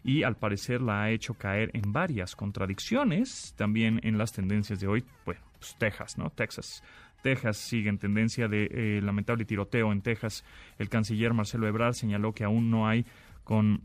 [0.04, 3.54] y al parecer la ha hecho caer en varias contradicciones.
[3.56, 6.30] También en las tendencias de hoy, bueno, pues Texas, ¿no?
[6.30, 6.82] Texas.
[7.22, 10.42] Texas sigue en tendencia de eh, lamentable tiroteo en Texas.
[10.78, 13.04] El canciller Marcelo Ebrard señaló que aún no hay
[13.44, 13.82] con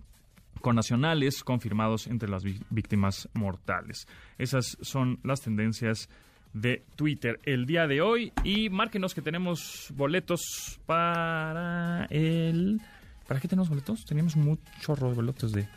[0.61, 4.07] con nacionales confirmados entre las víctimas mortales.
[4.39, 6.09] Esas son las tendencias
[6.53, 12.81] de Twitter el día de hoy y márquenos que tenemos boletos para el
[13.27, 14.05] ¿Para qué tenemos boletos?
[14.05, 15.67] Teníamos un chorro de boletos de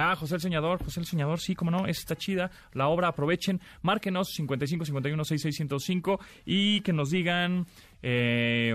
[0.00, 2.50] Ah, José el Soñador, José el Soñador, sí, como no, está chida.
[2.72, 7.66] La obra, aprovechen, márquenos 55 51 6605 y que nos digan
[8.02, 8.74] eh,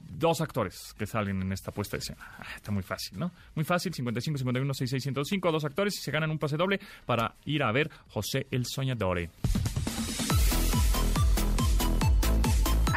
[0.00, 2.26] dos actores que salen en esta puesta de escena.
[2.38, 3.32] Ah, está muy fácil, ¿no?
[3.54, 7.62] Muy fácil, 55 51 6605, dos actores y se ganan un pase doble para ir
[7.62, 9.28] a ver José el Soñador.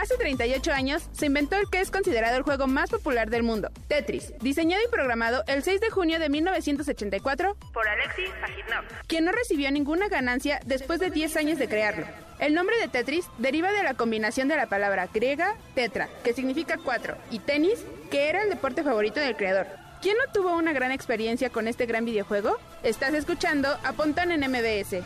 [0.10, 3.70] Hace 38 años se inventó el que es considerado el juego más popular del mundo,
[3.88, 9.32] Tetris, diseñado y programado el 6 de junio de 1984 por Alexei Pajitnov, quien no
[9.32, 12.08] recibió ninguna ganancia después de 10 años de crearlo.
[12.40, 16.80] El nombre de Tetris deriva de la combinación de la palabra griega tetra, que significa
[16.84, 19.68] cuatro, y tenis, que era el deporte favorito del creador.
[20.02, 22.58] ¿Quién no tuvo una gran experiencia con este gran videojuego?
[22.82, 25.04] Estás escuchando a Pontón en MBS.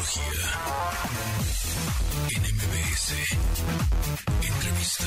[0.00, 0.48] Tecnología
[2.30, 3.36] en MBS.
[4.42, 5.04] Entrevista.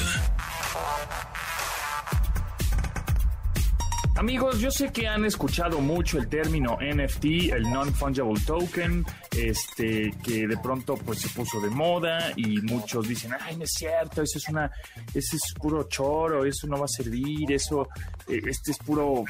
[4.16, 9.04] Amigos, yo sé que han escuchado mucho el término NFT, el non-fungible token,
[9.36, 13.72] este que de pronto pues se puso de moda y muchos dicen, ay, no es
[13.72, 14.72] cierto, eso es una,
[15.16, 17.90] ese es puro choro, eso no va a servir, eso,
[18.28, 19.24] eh, este es puro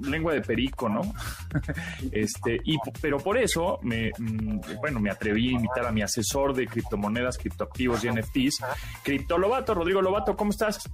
[0.00, 1.02] lengua de perico, ¿no?
[2.10, 6.54] este, y pero por eso me, mm, bueno, me atreví a invitar a mi asesor
[6.54, 8.64] de criptomonedas, criptoactivos y NFTs,
[9.02, 10.88] Cripto Lobato, Rodrigo Lobato, ¿cómo estás?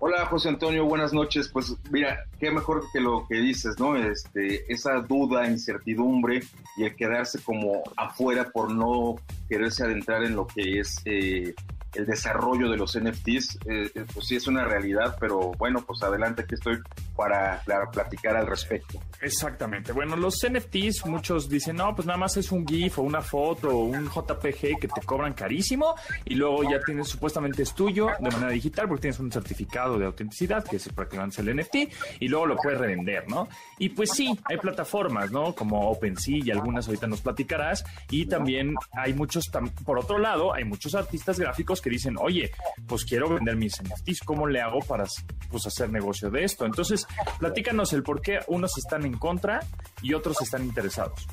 [0.00, 1.48] Hola José Antonio, buenas noches.
[1.48, 3.96] Pues mira, qué mejor que lo que dices, ¿no?
[3.96, 6.40] Este, esa duda, incertidumbre
[6.76, 9.16] y el quedarse como afuera por no
[9.48, 11.52] quererse adentrar en lo que es eh,
[11.94, 16.00] el desarrollo de los NFTs, eh, eh, pues sí es una realidad, pero bueno, pues
[16.04, 16.78] adelante, aquí estoy
[17.18, 19.00] para, platicar al respecto.
[19.20, 19.90] Exactamente.
[19.90, 23.70] Bueno, los NFTs, muchos dicen, no, pues nada más es un GIF o una foto
[23.70, 28.30] o un JPG que te cobran carísimo y luego ya tienes, supuestamente es tuyo de
[28.30, 31.74] manera digital porque tienes un certificado de autenticidad que es prácticamente el NFT
[32.20, 33.48] y luego lo puedes revender, ¿no?
[33.80, 35.56] Y pues sí, hay plataformas, ¿no?
[35.56, 39.50] Como OpenSea y algunas ahorita nos platicarás y también hay muchos,
[39.84, 42.52] por otro lado, hay muchos artistas gráficos que dicen, oye,
[42.86, 45.04] pues quiero vender mis NFTs, ¿cómo le hago para
[45.50, 46.64] pues, hacer negocio de esto?
[46.64, 47.07] Entonces,
[47.38, 49.60] platícanos el por qué unos están en contra
[50.02, 51.26] y otros están interesados.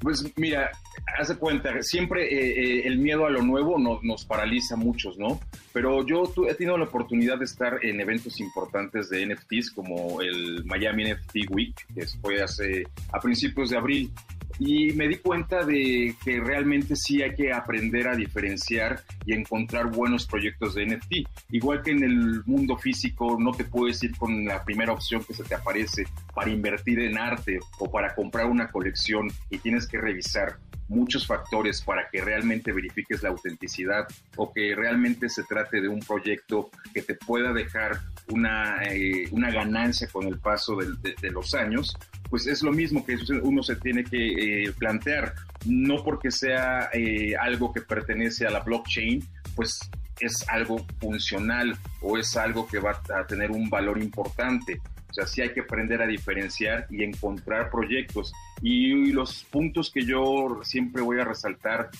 [0.00, 0.70] Pues mira,
[1.18, 5.40] hace cuenta, siempre eh, eh, el miedo a lo nuevo nos paraliza a muchos, ¿no?
[5.72, 10.64] Pero yo he tenido la oportunidad de estar en eventos importantes de NFTs como el
[10.64, 14.12] Miami NFT Week, que fue hace a principios de abril,
[14.58, 19.90] y me di cuenta de que realmente sí hay que aprender a diferenciar y encontrar
[19.90, 21.28] buenos proyectos de NFT.
[21.50, 25.34] Igual que en el mundo físico no te puedes ir con la primera opción que
[25.34, 29.98] se te aparece para invertir en arte o para comprar una colección y tienes que
[29.98, 35.88] revisar muchos factores para que realmente verifiques la autenticidad o que realmente se trate de
[35.88, 41.54] un proyecto que te pueda dejar una, eh, una ganancia con el paso de, los
[41.54, 41.96] años,
[42.30, 45.34] pues es lo mismo que uno se tiene que eh, plantear,
[45.66, 49.22] no porque sea eh, algo que pertenece a la blockchain,
[49.54, 49.78] pues
[50.20, 54.80] es algo funcional o es algo que va a tener un valor importante.
[55.10, 58.32] O sea, sí hay que aprender a diferenciar y encontrar proyectos.
[58.62, 61.90] Y, los puntos que yo siempre voy a resaltar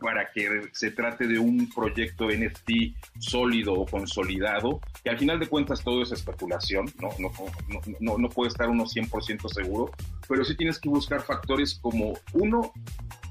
[0.00, 5.48] para que se trate de un proyecto NFT sólido o consolidado, que al final de
[5.48, 7.30] cuentas todo es especulación, no, no,
[8.00, 9.90] no, no puede estar uno 100% seguro,
[10.28, 12.72] pero sí tienes que buscar factores como uno,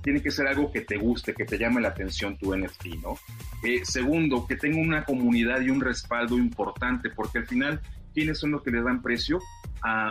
[0.01, 3.15] tiene que ser algo que te guste, que te llame la atención tu NFT, ¿no?
[3.63, 7.81] Eh, segundo, que tenga una comunidad y un respaldo importante, porque al final
[8.17, 9.37] quiénes son los que le dan precio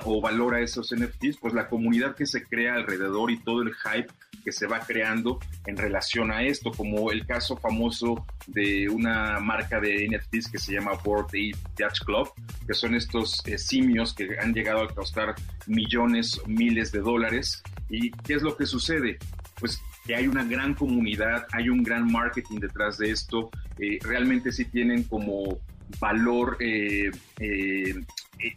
[0.05, 3.75] o valor a esos NFTs, pues la comunidad que se crea alrededor y todo el
[3.75, 4.07] hype
[4.45, 9.81] que se va creando en relación a esto, como el caso famoso de una marca
[9.81, 12.31] de NFTs que se llama Board Ape Club,
[12.65, 15.35] que son estos eh, simios que han llegado a costar
[15.67, 17.61] millones, miles de dólares.
[17.91, 19.19] ¿Y qué es lo que sucede?
[19.59, 24.53] Pues que hay una gran comunidad, hay un gran marketing detrás de esto, eh, realmente
[24.53, 25.59] sí tienen como
[26.01, 27.95] valor eh, eh,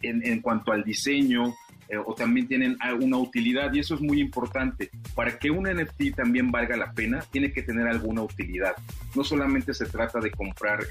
[0.02, 1.54] en, cuanto al diseño
[1.88, 4.90] eh, o también tienen una utilidad y eso es muy importante.
[5.14, 8.74] Para que un NFT también valga la pena, tiene que tener alguna utilidad.
[9.14, 10.86] No solamente se trata de comprar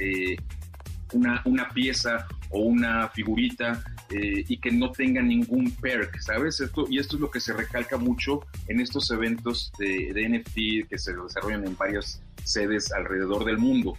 [1.13, 6.59] una, una, pieza o una figurita y que no tenga ningún perk, ¿sabes?
[6.59, 10.89] Esto, y esto es lo que se recalca mucho en estos eventos de, de NFT
[10.89, 13.97] que se desarrollan en varias sedes alrededor del mundo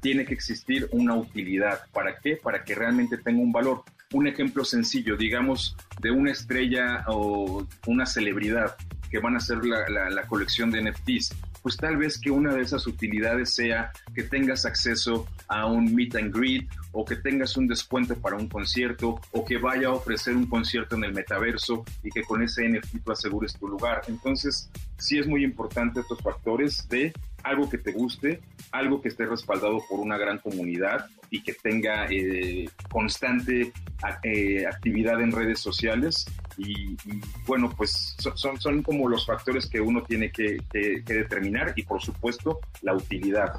[0.00, 1.80] tiene que existir una utilidad.
[1.92, 2.36] ¿Para qué?
[2.36, 3.82] Para que realmente tenga un valor.
[4.12, 8.76] Un ejemplo sencillo, digamos, de una estrella o una celebridad
[9.10, 12.86] que van a hacer la, colección de NFTs pues tal vez que una de esas
[12.86, 18.14] utilidades sea que tengas acceso a un meet and greet o que tengas un descuento
[18.16, 22.22] para un concierto o que vaya a ofrecer un concierto en el metaverso y que
[22.22, 24.02] con ese NFT tú asegures tu lugar.
[24.08, 28.40] Entonces, sí es muy importante estos factores de algo que te guste,
[28.72, 33.72] algo que esté respaldado por una gran comunidad y que tenga eh, constante
[34.22, 36.26] eh, actividad en redes sociales.
[36.56, 36.96] Y,
[37.46, 42.60] bueno, pues son, son como los factores que uno tiene que, determinar y por supuesto
[42.82, 43.54] la utilidad.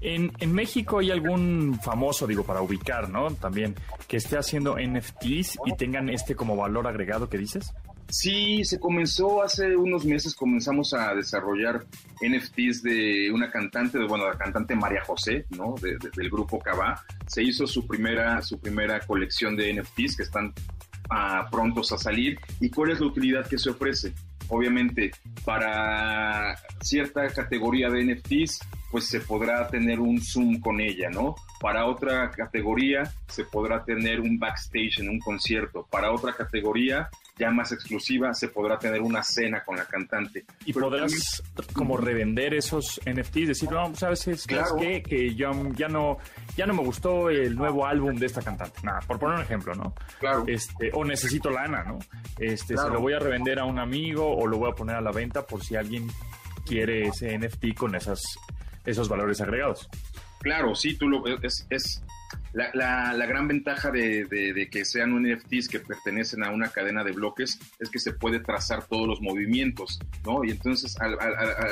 [0.00, 3.32] En, en, México hay algún famoso, digo, para ubicar, ¿no?
[3.34, 3.74] También,
[4.06, 7.74] que esté haciendo NFTs y tengan este como valor agregado que dices.
[8.10, 11.84] Sí, se comenzó hace unos meses, comenzamos a desarrollar
[12.22, 15.74] NFTs de una cantante, de, bueno, la cantante María José, ¿no?
[15.80, 17.04] del grupo Cabá.
[17.26, 20.54] Se hizo su primera, su primera colección de NFTs que están
[21.10, 22.38] ah, prontos a salir.
[22.60, 24.14] ¿Y cuál es la utilidad que se ofrece?
[24.48, 25.10] Obviamente,
[25.44, 31.34] para cierta categoría de NFTs, pues se podrá tener un Zoom con ella, ¿no?
[31.60, 35.86] Para otra categoría se podrá tener un backstage en un concierto.
[35.90, 40.44] Para otra categoría ya más exclusiva se podrá tener una cena con la cantante.
[40.64, 44.76] Y podrás como revender esos NFTs, decir, no, sabes es Claro.
[44.76, 46.18] que, que yo ya no
[46.56, 48.80] ya no me gustó el nuevo álbum de esta cantante.
[48.82, 49.94] Nada, por poner un ejemplo, ¿no?
[50.18, 50.44] Claro.
[50.46, 51.98] Este, o necesito lana, ¿no?
[52.38, 52.88] Este, Claro.
[52.88, 55.12] se lo voy a revender a un amigo o lo voy a poner a la
[55.12, 56.08] venta por si alguien
[56.66, 58.20] quiere ese NFT con esas
[58.84, 59.88] esos valores agregados.
[60.40, 62.02] Claro, sí, tú lo es, es
[62.52, 67.58] la, gran ventaja de, que sean un NFTs que pertenecen a una cadena de bloques
[67.78, 70.44] es que se puede trazar todos los movimientos, ¿no?
[70.44, 71.16] Y entonces al,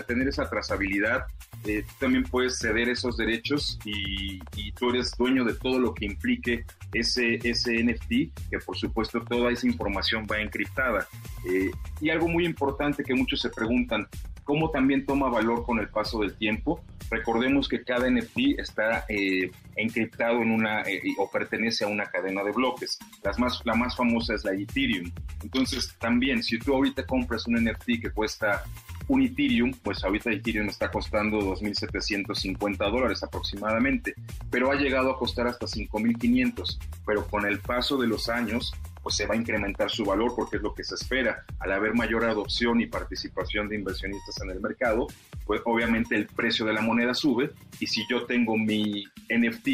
[0.06, 1.26] tener esa trazabilidad,
[1.64, 6.04] eh, también puedes ceder esos derechos y, y tú eres dueño de todo lo que
[6.04, 11.06] implique ese, ese NFT, que por supuesto toda esa información va encriptada.
[11.48, 14.06] Eh, y algo muy importante que muchos se preguntan,
[14.46, 16.80] ¿cómo también toma valor con el paso del tiempo?
[17.10, 22.42] Recordemos que cada NFT está eh, encriptado en una eh, o pertenece a una cadena
[22.42, 22.98] de bloques.
[23.22, 25.10] Las más, la más famosa es la Ethereum.
[25.42, 28.64] Entonces, también, si tú ahorita compras un NFT que cuesta
[29.08, 34.14] un Ethereum, pues ahorita Ethereum está costando 2.750 dólares aproximadamente,
[34.50, 36.78] pero ha llegado a costar hasta 5.500.
[37.04, 38.72] Pero con el paso de los años,
[39.06, 41.44] pues se va a incrementar su valor porque es lo que se espera.
[41.60, 45.06] Al haber mayor adopción y participación de inversionistas en el mercado,
[45.44, 49.68] pues obviamente el precio de la moneda sube y si yo tengo mi NFT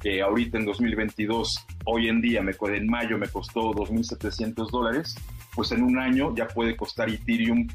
[0.00, 5.14] que ahorita en 2022, hoy en día, me, en mayo me costó 2.700 dólares,
[5.54, 7.68] pues en un año ya puede costar Ethereum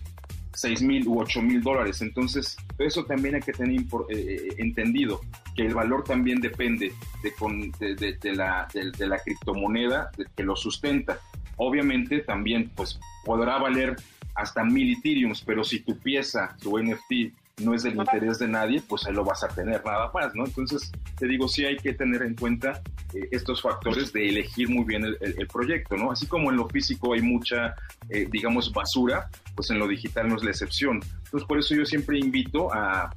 [0.57, 2.01] 6 mil u 8 mil dólares.
[2.01, 5.21] Entonces, eso también hay que tener eh, eh, entendido,
[5.55, 6.91] que el valor también depende
[7.21, 11.19] de, con- de, la, la criptomoneda que lo sustenta.
[11.57, 13.95] Obviamente también pues podrá valer
[14.35, 18.81] hasta mil Ethereums, pero si tu pieza, tu NFT, no es del interés de nadie,
[18.87, 20.45] pues ahí lo vas a tener nada más, ¿no?
[20.45, 22.81] Entonces, te digo, sí hay que tener en cuenta
[23.15, 26.11] eh, estos factores de elegir muy bien el, el- el proyecto, ¿no?
[26.11, 27.73] Así como en lo físico hay mucha,
[28.09, 30.99] eh, digamos, basura, pues en lo digital no es la excepción.
[31.25, 33.11] Entonces, por eso yo siempre invito a,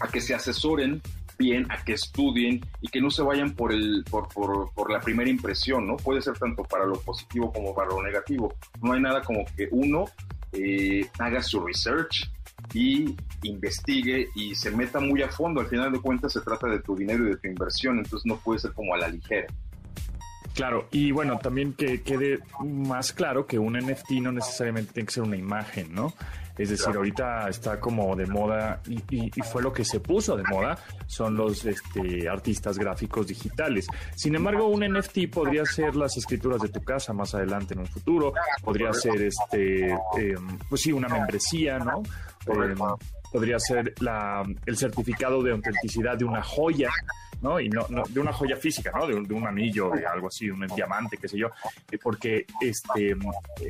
[0.00, 1.02] a que se asesoren
[1.38, 5.00] bien, a que estudien y que no se vayan por, el, por, por, por la
[5.00, 5.98] primera impresión, ¿no?
[5.98, 8.54] Puede ser tanto para lo positivo como para lo negativo.
[8.80, 10.06] No hay nada como que uno
[10.56, 12.30] eh, haga su research
[12.72, 15.60] y investigue y se meta muy a fondo.
[15.60, 18.36] Al final de cuentas se trata de tu dinero y de tu inversión, entonces no
[18.38, 19.46] puede ser como a la ligera.
[20.54, 25.12] Claro, y bueno, también que quede más claro que un NFT no necesariamente tiene que
[25.12, 26.14] ser una imagen, ¿no?
[26.58, 30.36] Es decir, ahorita está como de moda y, y- y fue lo que se puso
[30.36, 33.86] de moda, son los este, artistas gráficos digitales.
[34.14, 37.86] Sin embargo, un NFT podría ser las escrituras de tu casa más adelante en un
[37.86, 42.02] futuro, podría ser, este, em, pues sí, una membresía, ¿no?
[42.46, 42.76] Em,
[43.32, 46.90] podría ser la, el certificado de autenticidad de una joya,
[47.42, 47.60] ¿no?
[47.60, 49.06] Y no, no- de una joya física, ¿no?
[49.06, 51.48] De un, de un anillo, de algo así, un diamante, qué sé yo.
[51.90, 53.16] Eh, Porque este,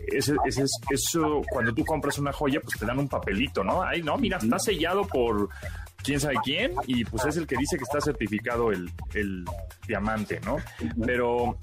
[0.08, 3.82] ese, ese es, eso, cuando tú compras una joya, pues te dan un papelito, ¿no?
[3.82, 5.48] Ay, no, mira, está sellado por
[6.02, 9.44] quién sabe quién y pues es el que dice que está certificado el, el
[9.88, 10.56] diamante, ¿no?
[11.04, 11.58] Pero,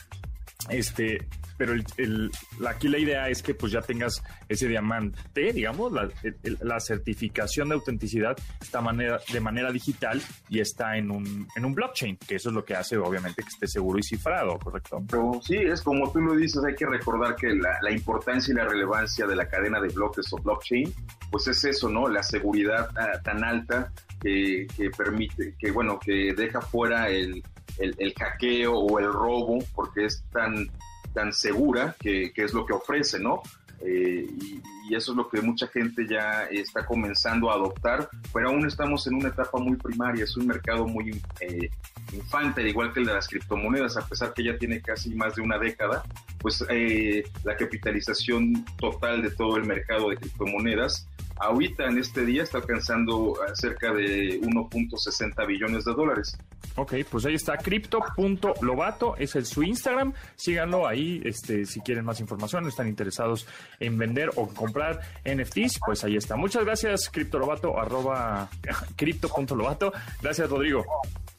[0.70, 2.32] este, pero el,
[2.68, 7.70] aquí la idea es que pues ya tengas ese diamante, digamos, la, el- la certificación
[7.70, 12.36] de autenticidad está manera, de manera digital y está en un, en un blockchain, que
[12.36, 15.04] eso es lo que hace obviamente que esté seguro y cifrado, ¿correcto?
[15.10, 18.56] Pero sí, es como tú lo dices, hay que recordar que la, la importancia y
[18.56, 20.94] la relevancia de la cadena de bloques o blockchain,
[21.32, 22.08] pues es eso, ¿no?
[22.08, 27.44] La seguridad ah, tan alta que, que permite, que bueno, que deja fuera el,
[27.80, 30.70] el, el hackeo o el robo, porque es tan,
[31.14, 33.42] tan segura que, que es lo que ofrece, ¿no?
[33.86, 34.62] Eh, y,
[34.94, 39.16] eso es lo que mucha gente ya está comenzando a adoptar, pero aún estamos en
[39.16, 41.70] una etapa muy primaria, es un mercado muy eh,
[42.12, 45.36] infante, al igual que el de las criptomonedas, a pesar que ya tiene casi más
[45.36, 46.04] de una década,
[46.38, 52.44] pues eh, la capitalización total de todo el mercado de criptomonedas ahorita en este día
[52.44, 56.38] está alcanzando cerca de 1.60 billones de dólares.
[56.76, 62.20] Ok, pues ahí está, cripto.lobato, es el su Instagram, síganlo ahí, este, si quieren más
[62.20, 63.48] información, están interesados
[63.80, 66.36] en vender o comprar NFTs, pues ahí está.
[66.36, 68.50] Muchas gracias, criptolobato, arroba
[68.96, 69.94] cripto.lobato.
[70.22, 70.84] Gracias, Rodrigo.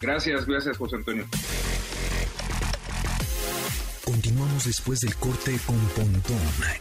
[0.01, 1.25] Gracias, gracias José Antonio.
[4.05, 6.39] Continuamos después del corte con Pontón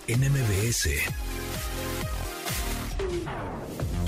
[0.07, 0.89] en MBS.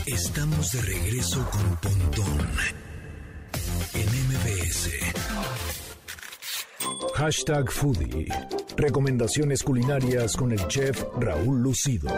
[0.07, 2.47] Estamos de regreso con Pontón
[3.95, 4.91] en MBS.
[7.15, 8.27] Hashtag Foodie.
[8.77, 12.11] Recomendaciones culinarias con el chef Raúl Lucido.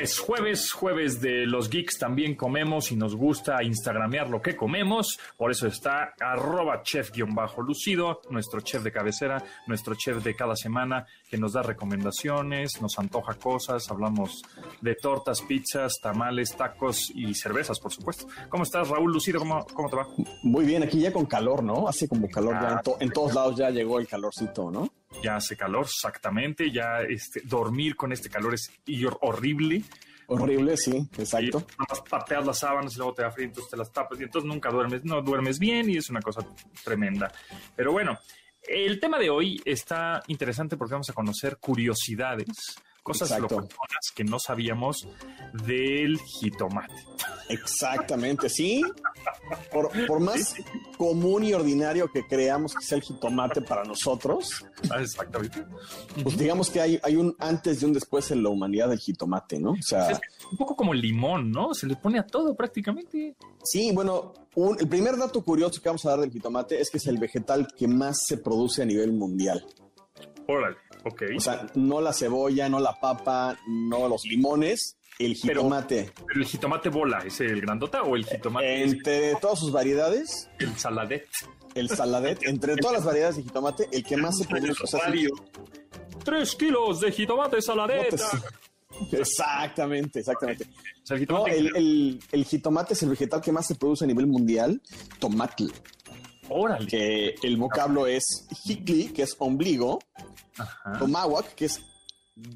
[0.00, 5.18] Es jueves, jueves de los geeks también comemos y nos gusta instagramear lo que comemos.
[5.36, 11.36] Por eso está arroba chef-lucido, nuestro chef de cabecera, nuestro chef de cada semana, que
[11.36, 14.40] nos da recomendaciones, nos antoja cosas, hablamos
[14.80, 18.26] de tortas, pizzas, tamales, tacos y cervezas, por supuesto.
[18.48, 19.38] ¿Cómo estás, Raúl Lucido?
[19.40, 20.06] ¿Cómo, cómo te va?
[20.42, 21.86] Muy bien, aquí ya con calor, ¿no?
[21.88, 24.88] Hace como calor ya en, to- en todos lados ya llegó el calorcito, ¿no?
[25.22, 26.70] Ya hace calor, exactamente.
[26.70, 28.70] Ya este, dormir con este calor es
[29.20, 29.82] horrible.
[30.26, 31.66] Horrible, sí, exacto.
[31.78, 34.48] Y pateas las sábanas y luego te da frío, entonces te las tapas y entonces
[34.48, 36.46] nunca duermes, no duermes bien y es una cosa
[36.84, 37.32] tremenda.
[37.74, 38.16] Pero bueno,
[38.62, 44.38] el tema de hoy está interesante porque vamos a conocer curiosidades, cosas locochonas que no
[44.38, 45.06] sabíamos
[45.66, 46.94] del jitomate.
[47.48, 48.82] Exactamente, sí.
[49.72, 50.54] Por, por más
[50.96, 55.64] común y ordinario que creamos que sea el jitomate para nosotros, Ah, Exactamente.
[56.22, 59.58] pues digamos que hay, hay un antes y un después en la humanidad del jitomate,
[59.58, 59.72] ¿no?
[59.72, 60.20] O sea, Es
[60.50, 61.74] un poco como el limón, ¿no?
[61.74, 63.34] Se le pone a todo prácticamente.
[63.64, 66.98] sí, bueno, un- el primer dato curioso que vamos a dar del jitomate es que
[66.98, 69.64] es el vegetal que más se produce a nivel mundial.
[70.48, 71.22] Órale, ok.
[71.36, 76.12] O sea, no la cebolla, no la papa, no los limones, el jitomate.
[76.26, 80.76] Pero el jitomate bola, ¿es el grandota o el jitomate Entre todas sus variedades, el
[80.78, 81.26] saladet?
[81.74, 84.82] el saladet, entre todas las variedades de jitomate, el que más se produce.
[84.82, 85.00] o sea.
[86.24, 88.16] Tres kilos de jitomate saladeta.
[88.26, 88.42] botes.
[89.12, 90.64] Exactamente, exactamente.
[90.64, 91.58] O sea, el No, jitomate.
[91.58, 94.80] el, el- el jitomate es el vegetal que más se produce a nivel mundial.
[95.18, 95.66] Tomatl,
[96.48, 96.86] Órale.
[96.86, 100.00] que el vocablo es hikli, que es ombligo,
[100.60, 101.46] Ajá.
[101.56, 101.80] que es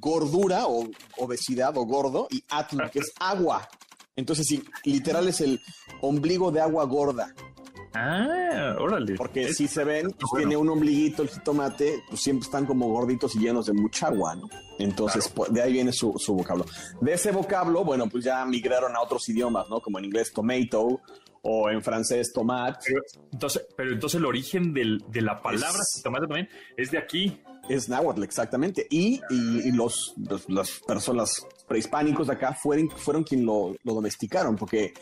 [0.00, 0.88] gordura o
[1.18, 3.68] obesidad o gordo, y atl, que es agua.
[4.16, 5.60] Entonces, sí, literal es el
[6.00, 7.34] ombligo de agua gorda.
[7.96, 9.14] Ah, órale.
[9.14, 10.48] Porque Es- si se ven, pues, bueno.
[10.48, 14.34] tiene un ombliguito el jitomate, pues siempre están como gorditos y llenos de mucha agua,
[14.34, 14.48] ¿no?
[14.78, 16.64] Entonces, pues, de ahí viene su, su vocablo.
[17.00, 19.80] De ese vocablo, bueno, pues ya migraron a otros idiomas, ¿no?
[19.80, 21.00] Como en inglés tomato
[21.42, 22.80] o en francés tomate.
[22.86, 23.00] Pero,
[23.32, 27.40] entonces, pero entonces el origen del- de la palabra Es- jitomate también es de aquí.
[27.68, 28.86] Es náhuatl, exactamente.
[28.90, 33.94] Y, y- y los, los- las personas prehispánicos de acá fueron, fueron quien lo, lo
[33.94, 34.92] domesticaron, porque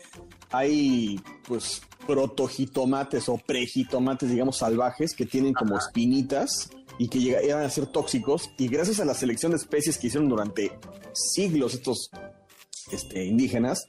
[0.51, 7.63] hay, pues, protojitomates o prejitomates, digamos, salvajes que tienen como espinitas y que llega- llegan
[7.63, 8.49] a ser tóxicos.
[8.57, 10.71] Y gracias a la selección de especies que hicieron durante
[11.13, 12.09] siglos estos
[12.91, 13.85] este, indígenas,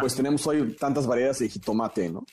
[0.00, 2.24] pues tenemos hoy tantas variedades de jitomate, ¿no?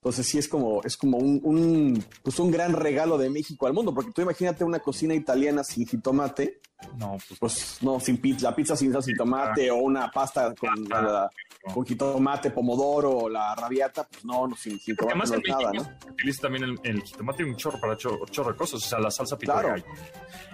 [0.00, 3.74] Entonces sí es como, es como un, un, pues un gran regalo de México al
[3.74, 6.62] mundo, porque tú imagínate una cocina italiana sin jitomate,
[6.96, 10.54] No, pues, pues no, sin pizza, la pizza sin salsa de jitomate o una pasta
[10.54, 11.30] con, la-
[11.74, 15.70] con jitomate, pomodoro, la rabiata, pues no, no sin, sin tomate además no en nada,
[15.72, 16.12] México ¿no?
[16.12, 19.10] utiliza también el, el jitomate un chorro para chorro, chorro de cosas, o sea, la
[19.10, 19.82] salsa pico de Claro.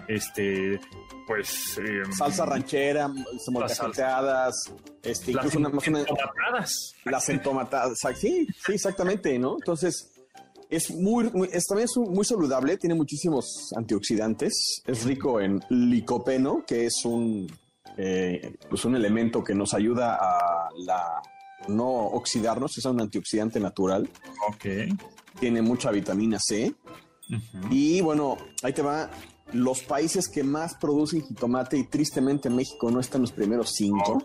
[0.09, 0.81] Este,
[1.27, 1.79] pues...
[1.79, 3.09] em, Salsa ranchera,
[3.49, 4.73] molcajeteadas,
[5.03, 6.93] este, Las incluso una, más una- entomatadas.
[7.05, 9.57] las entomatadas, sí, sí, exactamente, ¿no?
[9.59, 10.13] Entonces,
[10.71, 16.65] es muy, muy- es, también es muy saludable, tiene muchísimos antioxidantes, es rico en licopeno,
[16.67, 17.47] que es un,
[17.97, 21.23] eh, pues un elemento que nos ayuda a la,
[21.69, 24.09] no oxidarnos, es un antioxidante natural,
[24.49, 24.67] Ok.
[25.41, 26.75] tiene mucha vitamina C,
[27.71, 29.11] y bueno, ahí te va.
[29.53, 34.23] Los países que más producen jitomate y tristemente México no está en los primeros cinco.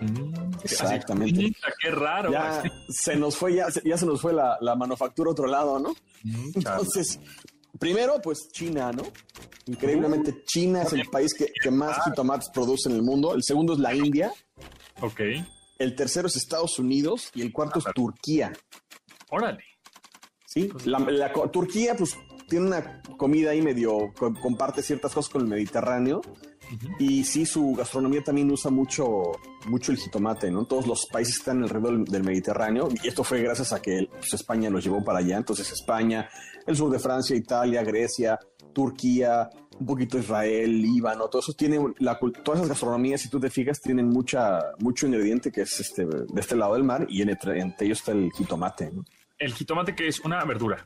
[0.00, 1.40] Mm, Exactamente.
[1.40, 2.30] así, Qué raro.
[2.30, 5.46] Ya se nos fue, ya, se- ya se nos fue la, la manufactura a otro
[5.46, 5.90] lado, ¿no?
[6.22, 6.50] Mm.
[6.54, 7.18] Entonces,
[7.78, 9.04] primero, pues China, ¿no?
[9.66, 13.34] Increíblemente, China es el país que, que más jitomates produce en el mundo.
[13.34, 14.32] El segundo es la India.
[15.00, 15.20] Ok.
[15.78, 17.30] El tercero es Estados Unidos.
[17.34, 18.52] Y el cuarto es Turquía.
[19.30, 19.62] Órale.
[20.46, 20.70] ¿sí?
[20.86, 22.16] La, la Turquía, pues,
[22.48, 26.20] tiene una comida ahí medio, co- comparte ciertas cosas con el Mediterráneo.
[26.98, 29.32] Y sí, su gastronomía también usa mucho,
[29.68, 30.66] mucho el jitomate, ¿no?
[30.66, 32.88] Todos los países que están alrededor del, del Mediterráneo.
[33.02, 35.38] Y esto fue gracias a que pues, España los llevó para allá.
[35.38, 36.28] Entonces, España,
[36.66, 38.38] el sur de Francia, Italia, Grecia,
[38.74, 39.48] Turquía,
[39.80, 43.80] un poquito Israel, Líbano, todo eso tiene la, todas esas gastronomías, si tú te fijas,
[43.80, 47.60] tienen mucha, mucho ingrediente que es este, de este lado del mar y en entre,
[47.60, 49.04] entre ellos está el jitomate, ¿no?
[49.38, 50.84] El jitomate que es una verdura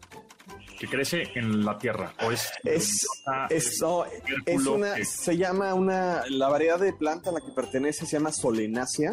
[0.83, 3.07] que crece en la tierra o es Es,
[3.51, 7.41] es, no, es tubérculo una, que- se llama una, la variedad de planta a la
[7.41, 9.13] que pertenece se llama solenácea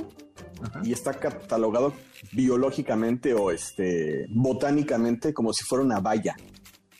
[0.63, 0.81] Ajá.
[0.83, 1.93] y está catalogado
[2.31, 6.35] biológicamente o este, botánicamente como si fuera una valla,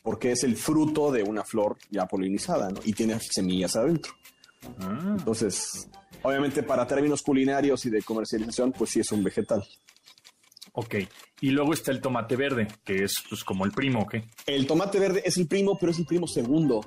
[0.04, 2.80] porque es el fruto de una flor ya polinizada, ¿no?
[2.86, 4.14] Y tiene semillas adentro.
[4.82, 5.90] Ah, Entonces,
[6.22, 9.64] obviamente para términos culinarios y de comercialización, pues sí es un vegetal.
[10.74, 10.96] Ok.
[11.42, 14.24] Y luego está el tomate verde, que es pues como el primo, ¿qué?
[14.46, 16.82] El tomate verde es el primo, pero es el primo segundo.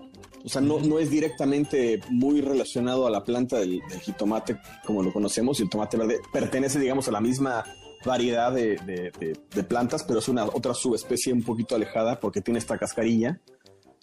[0.44, 5.02] O sea, no, no es directamente muy relacionado a la planta del, del jitomate como
[5.02, 7.64] lo conocemos y el tomate verde pertenece, digamos, a la misma
[8.04, 12.40] variedad de, de- de- de plantas, pero es una otra subespecie un poquito alejada porque
[12.40, 13.38] tiene esta cascarilla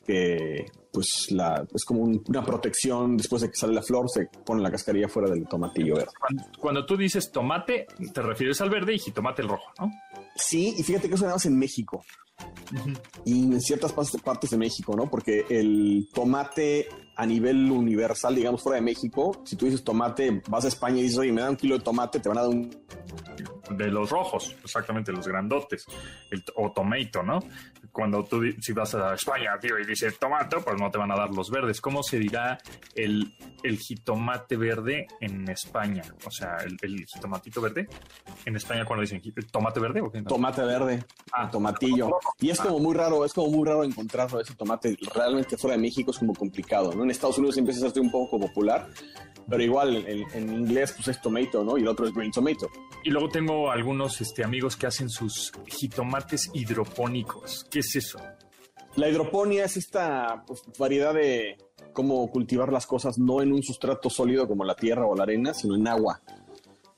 [0.08, 4.28] que pues la, es como un- una protección después de que sale la flor, se
[4.46, 6.10] pone la cascarilla fuera del tomatillo verde.
[6.20, 9.92] Cuando, cuando tú dices tomate, te refieres al verde y jitomate el rojo, ¿no?
[10.36, 12.04] Sí, y fíjate que eso nada más en México.
[13.26, 15.10] Y en ciertas partes de México, ¿no?
[15.10, 16.88] Porque el tomate
[17.20, 21.04] a nivel universal, digamos, fuera de México, si tú dices tomate, vas a España y
[21.04, 22.70] dices, oye, me da un kilo de tomate, te van a dar un...
[23.72, 25.86] De los rojos, exactamente, los grandotes.
[26.32, 27.40] El, o tomato, ¿no?
[27.92, 31.16] Cuando tú, si vas a España, tío, y dices tomato, pues no te van a
[31.16, 31.80] dar los verdes.
[31.80, 32.58] ¿Cómo se dirá
[32.96, 36.02] el, el jitomate verde en España?
[36.26, 37.88] O sea, el, el jitomatito verde.
[38.46, 40.24] En España, cuando dicen tomate verde o qué?
[40.24, 41.50] Tomate verde, Ah.
[41.52, 42.10] tomatillo.
[42.40, 45.82] Y es como muy raro, es como muy raro encontrarlo ese tomate realmente fuera de
[45.82, 47.04] México es como complicado, ¿no?
[47.10, 48.88] En Estados Unidos empieza a ser un poco popular,
[49.50, 51.76] pero igual en, en inglés pues es tomato, ¿no?
[51.76, 52.70] Y el otro es green tomato.
[53.04, 57.66] Y luego tengo algunos este, amigos que hacen sus jitomates hidropónicos.
[57.72, 58.20] ¿Qué es eso?
[58.96, 61.58] La hidroponía es esta pues, variedad de
[61.94, 65.56] cómo cultivar las cosas no en un sustrato sólido como la tierra o la arena,
[65.56, 66.22] sino en agua.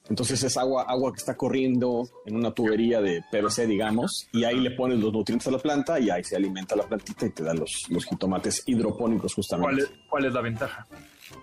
[0.09, 4.59] Entonces es agua, agua que está corriendo en una tubería de PVC, digamos, y ahí
[4.59, 7.43] le pones los nutrientes a la planta y ahí se alimenta la plantita y te
[7.43, 9.75] da los, los jitomates hidropónicos justamente.
[9.75, 10.87] ¿Cuál es, cuál es la ventaja?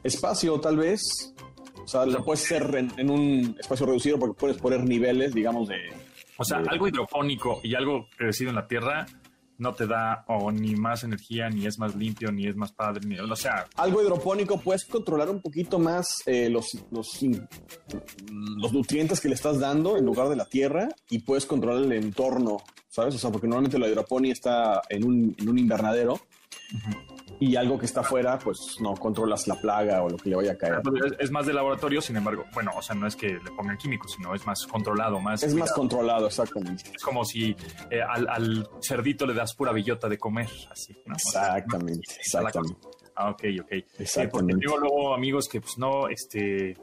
[0.02, 1.00] Espacio, tal vez.
[1.82, 5.68] O sea, lo puedes hacer en, en un espacio reducido porque puedes poner niveles, digamos,
[5.68, 5.76] de...
[6.36, 9.06] O sea, de- algo hidropónico y algo crecido en la tierra
[9.58, 13.06] no te da o ni más energía, ni es más limpio, ni es más padre,
[13.06, 17.22] ni, o sea, Algo hidropónico, puedes controlar un poquito más eh, los, los,
[18.72, 22.58] nutrientes que le estás dando en lugar de la tierra y puedes controlar el entorno,
[22.88, 23.14] ¿sabes?
[23.16, 26.20] O sea, porque normalmente la hidroponía está en un, en un invernadero
[27.40, 30.52] y algo que está afuera, pues no controlas la plaga o lo que le vaya
[30.52, 30.80] a caer.
[31.04, 33.76] es, es más de laboratorio, sin embargo, bueno, o sea, no es que le pongan
[33.76, 35.42] químicos, sino es más controlado, más...
[35.42, 36.84] Es más controlado, exactamente.
[36.94, 37.54] Es como si
[37.90, 41.14] eh, al, al cerdito le das pura bellota de comer, así, ¿no?
[41.14, 42.80] O sea, Exactamente, exactamente.
[43.14, 43.72] Ah, ok, ok.
[43.72, 44.66] Eh, porque Exactamente.
[44.66, 46.76] tengo luego amigos que, pues, no, este, eh,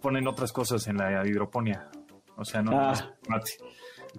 [0.00, 1.88] ponen otras cosas en la hidroponía.
[2.36, 3.14] O sea, no, Ah.
[3.28, 3.36] no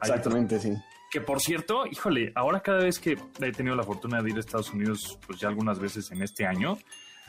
[0.01, 0.73] Exactamente, sí.
[1.14, 4.39] Que por cierto, híjole, ahora cada vez que he tenido la fortuna de ir a
[4.39, 6.80] Estados Unidos, pues ya algunas veces en este año,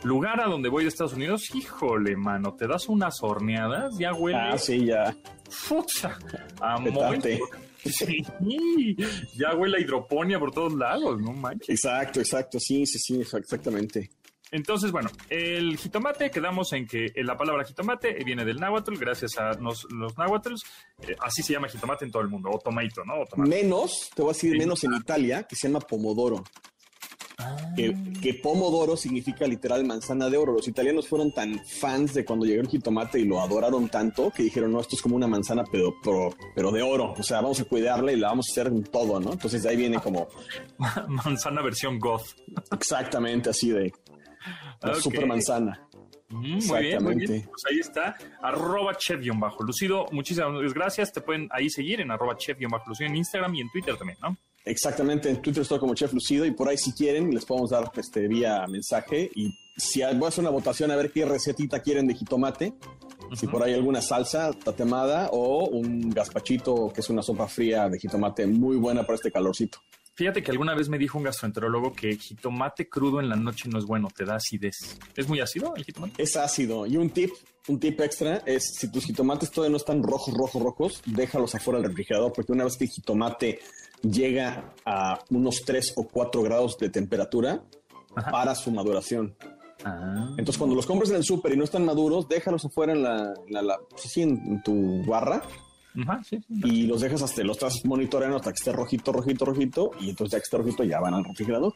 [0.05, 4.39] lugar a donde voy de Estados Unidos, híjole, mano, te das unas horneadas, ya huele.
[4.39, 5.15] Ah, sí, ya.
[5.51, 6.17] Fucha,
[6.63, 6.79] a.
[7.85, 8.25] Sí,
[9.37, 11.69] ya huele a hidroponía por todos lados, no manches.
[11.69, 14.09] Exacto, exacto, sí, sí, sí, exactamente.
[14.55, 19.37] Entonces, bueno, el jitomate, quedamos en que eh, la palabra jitomate viene del náhuatl, gracias
[19.37, 20.63] a nos- los náhuatls,
[21.09, 23.15] eh, así se llama jitomate en todo el mundo, o tomato, ¿no?
[23.23, 23.51] O tomate.
[23.51, 24.59] Menos, te voy a decir Sí.
[24.59, 26.45] menos en Italia, que se llama pomodoro.
[27.75, 27.93] Que,
[28.23, 30.53] que pomodoro significa literal manzana de oro.
[30.53, 34.45] Los italianos fueron tan fans de cuando llegó el jitomate y lo adoraron tanto que
[34.45, 37.13] dijeron, no, esto es como una manzana, pero, pero, pero de oro.
[37.19, 39.33] O sea, vamos a cuidarla y la vamos a hacer en todo, ¿no?
[39.33, 40.29] Entonces de ahí viene como
[41.09, 42.37] Manzana versión goth.
[42.71, 43.93] exactamente así de
[44.83, 45.89] la super manzana.
[46.29, 47.33] Mm, muy bien, muy bien.
[47.33, 47.49] Exactamente.
[47.49, 49.63] Pues ahí está, arroba chef-bajo.
[49.63, 51.13] Lucido, muchísimas gracias.
[51.13, 54.37] Te pueden ahí seguir en arroba chef-bajo Lucido en Instagram y en Twitter también, ¿no?
[54.67, 57.91] Exactamente, en Twitter estoy como Chef Lucido y por ahí si quieren les podemos dar
[57.97, 62.07] este vía mensaje y si voy a hacer una votación a ver qué recetita quieren
[62.07, 62.73] de jitomate,
[63.35, 67.99] si por ahí alguna salsa tatemada o un gazpachito que es una sopa fría de
[67.99, 69.81] jitomate muy buena para este calorcito.
[70.15, 73.79] Fíjate que alguna vez me dijo un gastroenterólogo que jitomate crudo en la noche no
[73.79, 74.99] es bueno, te da acidez.
[75.17, 76.23] ¿Es muy ácido el jitomate?
[76.23, 77.31] Es ácido y un tip,
[77.69, 81.81] un tip extra es si tus jitomates todavía no están rojos, rojos, rojos, déjalos afuera
[81.81, 83.59] del refrigerador porque una vez que el jitomate
[84.03, 87.65] llega a unos 3 o 4 grados de temperatura,
[88.15, 88.31] Ajá.
[88.31, 89.35] para su maduración.
[89.85, 90.29] Ah.
[90.39, 93.35] Entonces, cuando los compres en el súper y no están maduros, déjalos afuera en la,
[93.47, 95.43] en la- la- pues así en, en tu barra
[96.03, 96.61] Ajá, sí, sí.
[96.65, 100.33] y los dejas hasta, los estás monitoreando hasta que esté rojito, rojito, rojito y entonces
[100.33, 101.73] ya que esté rojito ya van al refrigerador.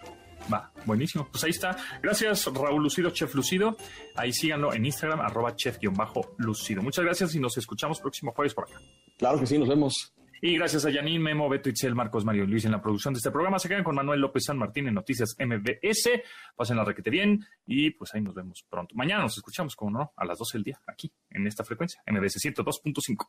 [0.53, 1.29] Va, buenísimo.
[1.31, 1.77] Pues ahí está.
[2.03, 3.77] Gracias, Raúl Lucido, Chef Lucido.
[4.15, 6.83] Ahí síganlo en Instagram, arroba chef-lucido.
[6.83, 8.81] Muchas gracias y nos escuchamos próximo jueves por acá.
[9.19, 10.15] Claro que sí, nos vemos.
[10.41, 13.19] Y gracias a Janine, Memo, Beto, Itzel, Marcos, Mario y Luis en la producción de
[13.19, 13.59] este programa.
[13.59, 16.23] Se quedan con Manuel López San Martín en Noticias MBS.
[16.55, 18.95] Pasen la requete bien y pues ahí nos vemos pronto.
[18.95, 22.37] Mañana nos escuchamos, como no, a las 12 del día, aquí, en esta frecuencia, MBS
[22.37, 23.29] 102.5.